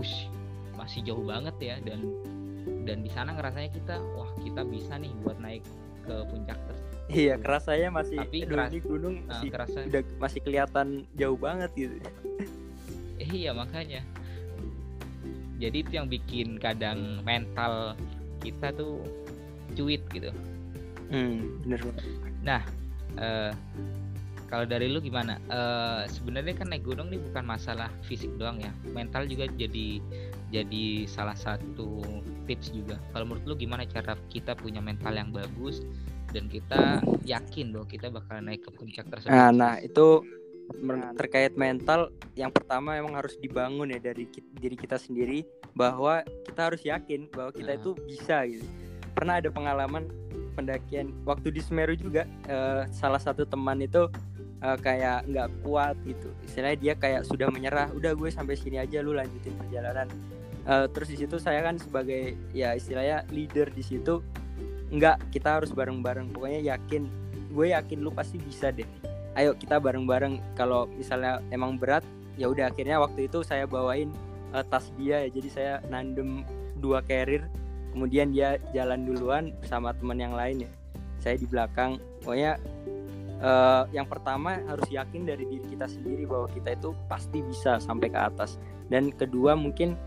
ush, 0.00 0.32
masih 0.80 1.04
jauh 1.04 1.20
banget 1.28 1.52
ya 1.60 1.76
dan 1.84 2.00
dan 2.88 3.04
di 3.04 3.12
sana 3.12 3.36
ngerasanya 3.36 3.68
kita 3.68 4.00
wah 4.16 4.32
kita 4.40 4.64
bisa 4.64 4.96
nih 4.96 5.12
buat 5.20 5.36
naik 5.36 5.60
ke 6.08 6.14
puncak 6.32 6.56
terus 6.56 6.80
Iya, 7.08 7.40
kerasanya 7.40 7.88
masih 7.88 8.20
tapi 8.20 8.44
keras, 8.44 8.68
di 8.68 8.80
gunung 8.84 9.24
nah, 9.24 9.40
masih 9.40 9.48
kerasa, 9.48 9.78
udah 9.80 10.02
masih 10.20 10.40
kelihatan 10.44 10.88
jauh 11.16 11.40
banget 11.40 11.72
gitu. 11.72 11.96
iya, 13.16 13.56
makanya. 13.56 14.04
Jadi 15.58 15.76
itu 15.82 15.92
yang 15.98 16.06
bikin 16.06 16.56
kadang 16.62 17.22
mental 17.26 17.98
kita 18.42 18.70
tuh 18.74 19.02
cuit 19.74 20.02
gitu. 20.14 20.30
Hmm, 21.10 21.60
bener 21.64 21.80
Nah, 22.46 22.62
uh, 23.18 23.50
kalau 24.48 24.64
dari 24.64 24.88
lu 24.88 25.02
gimana? 25.02 25.36
Uh, 25.50 26.08
sebenarnya 26.08 26.56
kan 26.56 26.72
naik 26.72 26.86
gunung 26.86 27.12
nih 27.12 27.20
bukan 27.20 27.44
masalah 27.44 27.92
fisik 28.06 28.32
doang 28.40 28.62
ya, 28.62 28.72
mental 28.96 29.28
juga 29.28 29.50
jadi 29.58 30.00
jadi 30.48 31.04
salah 31.04 31.36
satu 31.36 32.00
tips 32.48 32.72
juga. 32.72 32.96
Kalau 33.12 33.28
menurut 33.28 33.44
lu 33.44 33.54
gimana 33.58 33.84
cara 33.84 34.16
kita 34.32 34.56
punya 34.56 34.80
mental 34.80 35.12
yang 35.12 35.28
bagus 35.28 35.84
dan 36.32 36.48
kita 36.48 37.00
yakin 37.24 37.72
bahwa 37.72 37.86
kita 37.88 38.08
bakal 38.08 38.40
naik 38.40 38.64
ke 38.64 38.70
puncak 38.72 39.04
tersebut. 39.08 39.32
Nah, 39.32 39.52
nah 39.52 39.74
itu 39.80 40.24
terkait 41.16 41.56
mental 41.58 42.12
yang 42.38 42.52
pertama 42.52 42.94
emang 42.94 43.18
harus 43.18 43.34
dibangun 43.40 43.90
ya 43.90 43.98
dari 43.98 44.28
diri 44.58 44.76
kita 44.78 45.00
sendiri 45.00 45.42
bahwa 45.74 46.22
kita 46.46 46.60
harus 46.70 46.82
yakin 46.84 47.26
bahwa 47.32 47.50
kita 47.50 47.74
nah. 47.74 47.78
itu 47.80 47.90
bisa 48.06 48.36
gitu. 48.46 48.66
Pernah 49.16 49.42
ada 49.42 49.50
pengalaman 49.50 50.06
pendakian 50.54 51.14
waktu 51.26 51.54
di 51.54 51.62
Semeru 51.62 51.94
juga 51.98 52.26
uh, 52.50 52.86
salah 52.94 53.18
satu 53.18 53.46
teman 53.46 53.82
itu 53.82 54.06
uh, 54.62 54.78
kayak 54.78 55.26
nggak 55.26 55.48
kuat 55.66 55.96
gitu. 56.06 56.30
Istilahnya 56.46 56.78
dia 56.78 56.94
kayak 56.94 57.22
sudah 57.26 57.50
menyerah, 57.50 57.90
udah 57.94 58.14
gue 58.14 58.30
sampai 58.30 58.54
sini 58.54 58.78
aja 58.78 59.02
lu 59.02 59.14
lanjutin 59.14 59.54
perjalanan. 59.58 60.06
Uh, 60.68 60.84
terus 60.90 61.08
di 61.08 61.16
situ 61.16 61.40
saya 61.40 61.64
kan 61.64 61.80
sebagai 61.80 62.36
ya 62.52 62.76
istilahnya 62.76 63.24
leader 63.32 63.72
di 63.72 63.80
situ 63.80 64.20
enggak 64.92 65.20
kita 65.32 65.60
harus 65.60 65.72
bareng-bareng 65.72 66.32
pokoknya 66.32 66.76
yakin 66.76 67.08
gue 67.52 67.66
yakin 67.72 67.98
lu 68.04 68.12
pasti 68.12 68.36
bisa 68.36 68.68
deh 68.68 68.84
ayo 69.36 69.52
kita 69.58 69.76
bareng-bareng. 69.82 70.40
Kalau 70.56 70.88
misalnya 70.94 71.42
emang 71.52 71.76
berat 71.76 72.06
ya 72.38 72.46
udah 72.46 72.70
akhirnya 72.70 73.02
waktu 73.02 73.26
itu 73.26 73.42
saya 73.42 73.66
bawain 73.66 74.14
uh, 74.54 74.64
tas 74.64 74.88
dia. 74.96 75.26
Ya 75.26 75.28
jadi 75.28 75.48
saya 75.50 75.72
nandem 75.90 76.46
dua 76.78 77.02
carrier 77.02 77.50
kemudian 77.92 78.30
dia 78.30 78.62
jalan 78.70 79.08
duluan 79.08 79.44
bersama 79.58 79.90
teman 79.92 80.22
yang 80.22 80.32
lain 80.32 80.64
ya. 80.64 80.70
Saya 81.18 81.34
di 81.36 81.46
belakang. 81.50 81.98
Pokoknya 82.22 82.60
uh, 83.42 83.84
yang 83.90 84.06
pertama 84.06 84.62
harus 84.70 84.86
yakin 84.86 85.26
dari 85.26 85.44
diri 85.48 85.66
kita 85.66 85.90
sendiri 85.90 86.24
bahwa 86.28 86.46
kita 86.52 86.78
itu 86.78 86.94
pasti 87.10 87.42
bisa 87.42 87.82
sampai 87.82 88.08
ke 88.12 88.20
atas. 88.20 88.56
Dan 88.86 89.10
kedua 89.10 89.58
mungkin 89.58 89.98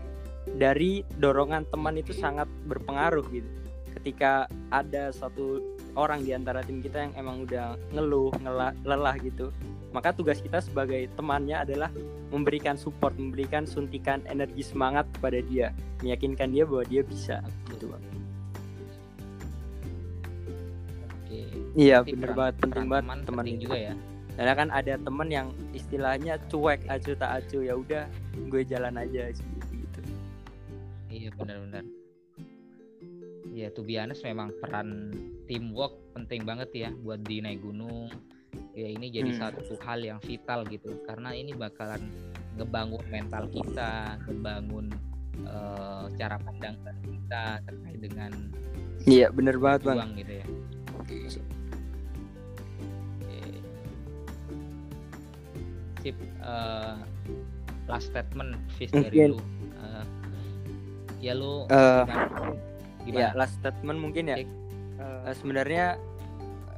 dari 0.58 1.06
dorongan 1.20 1.68
teman 1.70 2.00
itu 2.00 2.10
sangat 2.16 2.48
berpengaruh 2.66 3.22
gitu. 3.30 3.46
Ketika 3.92 4.48
ada 4.72 5.12
satu 5.12 5.60
orang 5.94 6.24
di 6.24 6.32
antara 6.32 6.64
tim 6.64 6.80
kita 6.80 7.08
yang 7.08 7.12
emang 7.20 7.44
udah 7.44 7.76
ngeluh, 7.92 8.32
ngelah, 8.40 8.72
lelah 8.84 9.16
gitu, 9.20 9.52
maka 9.92 10.12
tugas 10.16 10.40
kita 10.40 10.60
sebagai 10.64 11.08
temannya 11.14 11.60
adalah 11.64 11.90
memberikan 12.32 12.80
support, 12.80 13.12
memberikan 13.20 13.68
suntikan 13.68 14.24
energi 14.28 14.64
semangat 14.64 15.04
kepada 15.16 15.44
dia, 15.44 15.76
meyakinkan 16.00 16.52
dia 16.52 16.64
bahwa 16.64 16.84
dia 16.88 17.02
bisa 17.04 17.44
gitu, 17.76 17.92
Bang. 17.92 18.04
Oke. 21.04 21.40
Iya, 21.76 22.04
bener 22.04 22.32
banget 22.32 22.54
penting 22.60 22.86
banget 22.88 23.04
teman, 23.04 23.20
teman 23.24 23.44
juga 23.60 23.78
ya. 23.78 23.94
Karena 24.32 24.52
kan 24.56 24.68
ada 24.72 24.94
teman 24.96 25.28
yang 25.28 25.52
istilahnya 25.76 26.40
cuek 26.48 26.88
acu 26.88 27.12
tak 27.20 27.44
acu 27.44 27.68
ya 27.68 27.76
udah 27.76 28.08
gue 28.48 28.62
jalan 28.64 28.96
aja 28.96 29.28
gitu. 29.28 30.00
Iya 31.12 31.28
benar-benar 31.36 31.84
ya 33.52 33.68
to 33.76 33.84
be 33.84 34.00
honest 34.00 34.24
memang 34.24 34.50
peran 34.64 35.12
teamwork 35.44 35.92
penting 36.16 36.42
banget 36.48 36.70
ya 36.72 36.90
buat 37.04 37.20
di 37.22 37.44
naik 37.44 37.60
gunung. 37.60 38.08
Ya 38.72 38.88
ini 38.88 39.12
jadi 39.12 39.32
hmm. 39.32 39.40
satu 39.40 39.76
hal 39.84 40.00
yang 40.00 40.20
vital 40.24 40.64
gitu. 40.68 40.96
Karena 41.04 41.36
ini 41.36 41.52
bakalan 41.52 42.08
ngebangun 42.56 43.04
mental 43.12 43.48
kita 43.52 44.16
ngebangun 44.28 44.92
uh, 45.44 46.08
cara 46.16 46.36
pandang 46.40 46.76
kita 47.04 47.64
terkait 47.64 48.00
dengan 48.00 48.32
iya 49.08 49.32
bener 49.32 49.56
banget 49.56 49.88
bang. 49.88 50.10
gitu 50.16 50.32
ya. 50.40 50.46
Sip 56.02 56.16
uh, 56.42 56.98
last 57.88 58.10
statement 58.10 58.58
Fis 58.76 58.90
dari 58.92 59.32
lu. 59.32 59.38
Uh, 59.80 60.04
ya 61.22 61.32
lu 61.32 61.64
uh, 61.70 62.04
Gimana? 63.06 63.20
Ya, 63.20 63.28
last 63.34 63.58
statement 63.58 63.98
mungkin 63.98 64.30
ya. 64.30 64.36
Uh, 65.02 65.34
sebenarnya 65.34 65.98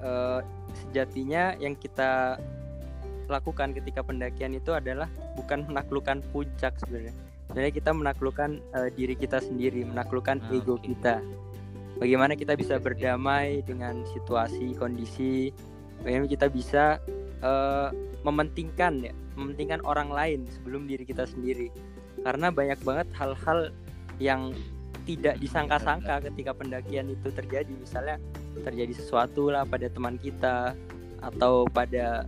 uh, 0.00 0.40
sejatinya 0.86 1.54
yang 1.60 1.76
kita 1.76 2.40
lakukan 3.28 3.72
ketika 3.72 4.04
pendakian 4.04 4.52
itu 4.52 4.72
adalah 4.76 5.08
bukan 5.36 5.64
menaklukkan 5.68 6.20
puncak 6.32 6.76
sebenarnya. 6.80 7.14
Sebenarnya 7.48 7.72
kita 7.72 7.90
menaklukkan 7.92 8.50
uh, 8.72 8.88
diri 8.92 9.14
kita 9.16 9.40
sendiri, 9.40 9.84
menaklukkan 9.84 10.40
ah, 10.44 10.54
ego 10.56 10.76
okay. 10.76 10.92
kita. 10.92 11.20
Bagaimana 11.94 12.34
kita 12.34 12.58
bisa 12.58 12.80
berdamai 12.82 13.62
dengan 13.62 14.02
situasi, 14.10 14.74
kondisi, 14.74 15.54
bagaimana 16.02 16.26
kita 16.26 16.50
bisa 16.50 16.98
uh, 17.44 17.94
mementingkan 18.26 19.08
ya, 19.08 19.14
mementingkan 19.38 19.80
orang 19.86 20.10
lain 20.10 20.40
sebelum 20.50 20.90
diri 20.90 21.06
kita 21.06 21.28
sendiri. 21.28 21.70
Karena 22.24 22.50
banyak 22.50 22.80
banget 22.82 23.08
hal-hal 23.14 23.70
yang 24.18 24.56
tidak 25.04 25.36
disangka-sangka 25.38 26.24
ketika 26.32 26.56
pendakian 26.56 27.12
itu 27.12 27.28
terjadi. 27.30 27.72
Misalnya 27.76 28.16
terjadi 28.64 28.92
sesuatu 28.96 29.52
lah 29.52 29.68
pada 29.68 29.88
teman 29.92 30.16
kita 30.16 30.72
atau 31.20 31.68
pada 31.68 32.24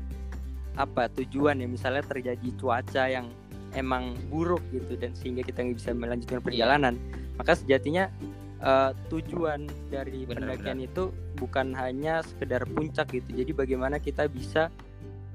apa 0.76 1.08
tujuan 1.16 1.60
ya. 1.60 1.68
Misalnya 1.68 2.04
terjadi 2.04 2.48
cuaca 2.60 3.08
yang 3.08 3.32
emang 3.76 4.16
buruk 4.32 4.62
gitu 4.72 4.96
dan 4.96 5.12
sehingga 5.16 5.44
kita 5.44 5.64
nggak 5.64 5.76
bisa 5.80 5.90
melanjutkan 5.96 6.40
iya. 6.40 6.44
perjalanan. 6.44 6.94
Maka 7.36 7.52
sejatinya 7.56 8.08
uh, 8.60 8.92
tujuan 9.12 9.68
dari 9.92 10.24
benar, 10.24 10.56
pendakian 10.56 10.78
benar. 10.80 10.88
itu 10.92 11.02
bukan 11.36 11.76
hanya 11.76 12.24
sekedar 12.24 12.64
puncak 12.68 13.12
gitu. 13.12 13.28
Jadi 13.32 13.52
bagaimana 13.52 14.00
kita 14.00 14.28
bisa 14.28 14.72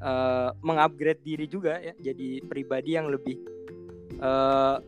uh, 0.01 0.53
mengupgrade 0.61 1.21
diri 1.25 1.45
juga 1.45 1.77
ya. 1.81 1.93
Jadi 2.01 2.41
pribadi 2.45 2.97
yang 2.97 3.09
lebih 3.09 3.37
uh, 4.21 4.81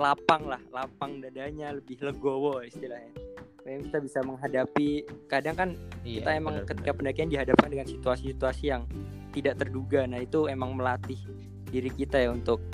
lapang 0.00 0.48
lah 0.48 0.60
lapang 0.72 1.20
dadanya 1.20 1.76
lebih 1.76 2.00
legowo 2.00 2.64
istilahnya. 2.64 3.12
Supaya 3.60 3.76
kita 3.84 3.98
bisa 4.00 4.18
menghadapi 4.24 4.88
kadang 5.28 5.54
kan 5.54 5.68
iya, 6.02 6.24
kita 6.24 6.30
emang 6.40 6.54
bener, 6.64 6.68
ketika 6.72 6.90
pendakian 6.96 7.28
dihadapkan 7.28 7.68
dengan 7.68 7.86
situasi-situasi 7.86 8.64
yang 8.72 8.88
tidak 9.36 9.60
terduga. 9.60 10.08
Nah 10.08 10.24
itu 10.24 10.48
emang 10.48 10.72
melatih 10.72 11.20
diri 11.68 11.92
kita 11.92 12.16
ya 12.16 12.32
untuk 12.32 12.64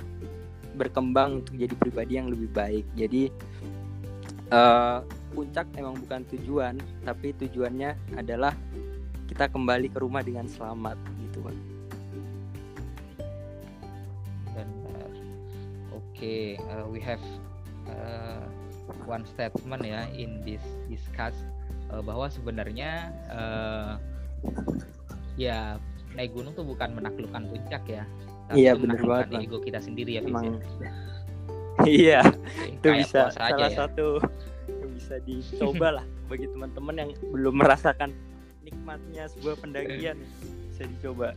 berkembang 0.79 1.43
untuk 1.43 1.59
jadi 1.59 1.75
pribadi 1.75 2.12
yang 2.15 2.31
lebih 2.31 2.49
baik. 2.55 2.87
Jadi 2.95 3.35
uh, 4.55 5.03
puncak 5.35 5.67
emang 5.75 5.99
bukan 5.99 6.23
tujuan 6.33 6.79
tapi 7.03 7.35
tujuannya 7.35 8.17
adalah 8.17 8.55
kita 9.27 9.51
kembali 9.51 9.91
ke 9.91 9.99
rumah 9.99 10.23
dengan 10.23 10.47
selamat 10.47 10.97
gitu 11.29 11.45
kan 11.45 11.76
okay, 16.16 16.57
uh, 16.72 16.88
we 16.88 16.96
have 17.05 17.20
uh, 17.92 18.48
one 19.05 19.29
statement 19.29 19.85
ya 19.85 20.09
in 20.16 20.40
this 20.48 20.64
discuss 20.88 21.37
uh, 21.92 22.00
bahwa 22.00 22.33
sebenarnya 22.33 23.12
uh, 23.29 24.00
ya 25.37 25.76
naik 26.16 26.33
gunung 26.33 26.57
tuh 26.57 26.64
bukan 26.64 26.96
menaklukkan 26.96 27.44
puncak 27.52 27.85
ya 27.85 28.05
tapi 28.48 28.64
iya 28.64 28.72
benar 28.72 29.00
banget 29.05 29.44
ego 29.44 29.61
kita 29.61 29.85
sendiri 29.85 30.16
ya 30.16 30.22
Emang... 30.24 30.57
iya 31.85 32.24
okay, 32.24 32.81
itu 32.81 32.88
bisa 33.05 33.29
salah 33.37 33.68
ya. 33.68 33.85
satu 33.85 34.22
yang 34.70 34.90
bisa 34.96 35.20
dicoba 35.29 35.88
lah 36.00 36.07
bagi 36.33 36.48
teman-teman 36.48 36.94
yang 36.96 37.11
belum 37.29 37.61
merasakan 37.61 38.16
nikmatnya 38.64 39.29
sebuah 39.37 39.61
pendakian 39.61 40.16
bisa 40.72 40.88
dicoba 40.88 41.37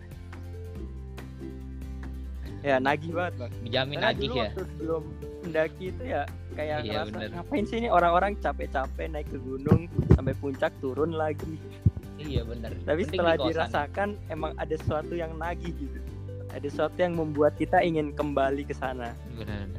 ya 2.59 2.75
nagih 2.77 3.11
banget 3.15 3.33
bang. 3.39 3.51
Dijamin 3.63 3.97
nagih 4.03 4.29
ya. 4.35 4.49
sebelum 4.55 5.03
mendaki 5.45 5.85
itu 5.95 6.03
ya 6.03 6.23
kayak 6.53 6.77
iya, 6.83 6.91
ngerasa 6.91 7.15
bener. 7.15 7.29
ngapain 7.39 7.65
sih 7.65 7.77
ini 7.79 7.89
orang-orang 7.89 8.31
capek-capek 8.43 9.07
naik 9.07 9.27
ke 9.31 9.37
gunung 9.39 9.87
sampai 10.11 10.33
puncak 10.37 10.71
turun 10.83 11.15
lagi? 11.15 11.55
Iya 12.19 12.43
benar 12.43 12.75
tapi 12.83 13.07
Penting 13.07 13.15
setelah 13.15 13.35
di 13.39 13.43
dirasakan 13.47 14.09
emang 14.27 14.51
ada 14.59 14.75
sesuatu 14.75 15.15
yang 15.15 15.31
nagih 15.39 15.71
gitu. 15.71 15.99
Ada 16.49 16.67
sesuatu 16.67 16.97
yang 16.99 17.13
membuat 17.15 17.55
kita 17.55 17.79
ingin 17.79 18.11
kembali 18.11 18.65
ke 18.67 18.73
sana. 18.75 19.15
Benar 19.37 19.69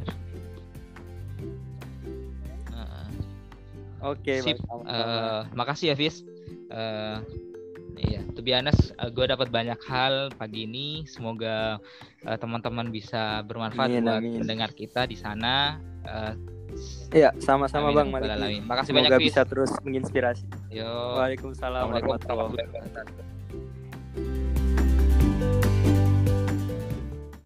Oke, 4.01 4.41
okay, 4.41 4.57
uh, 4.89 5.45
makasih 5.53 5.93
ya, 5.93 5.97
Fis. 5.97 6.25
Uh, 6.73 7.21
Iya, 7.99 8.23
to 8.37 8.41
be 8.45 8.55
honest, 8.55 8.95
uh, 9.01 9.11
gue 9.11 9.27
dapat 9.27 9.51
banyak 9.51 9.79
hal 9.89 10.31
pagi 10.37 10.69
ini. 10.69 11.03
Semoga 11.09 11.81
uh, 12.27 12.37
teman-teman 12.39 12.93
bisa 12.93 13.43
bermanfaat 13.47 13.91
amin, 13.91 14.05
buat 14.07 14.21
amin. 14.23 14.39
mendengar 14.45 14.71
kita 14.75 15.09
di 15.09 15.17
sana. 15.19 15.81
Uh, 16.07 16.35
Iya, 17.11 17.35
sama-sama 17.43 17.91
Bang 17.91 18.15
Malik. 18.15 18.63
Makasih 18.63 18.95
Semoga 18.95 19.19
banyak 19.19 19.27
bisa 19.27 19.43
terus 19.43 19.75
menginspirasi. 19.83 20.47
Yo. 20.71 21.19
Waalaikumsalam 21.19 21.91
warahmatullahi 21.91 22.55
wabarakatuh. 22.55 23.31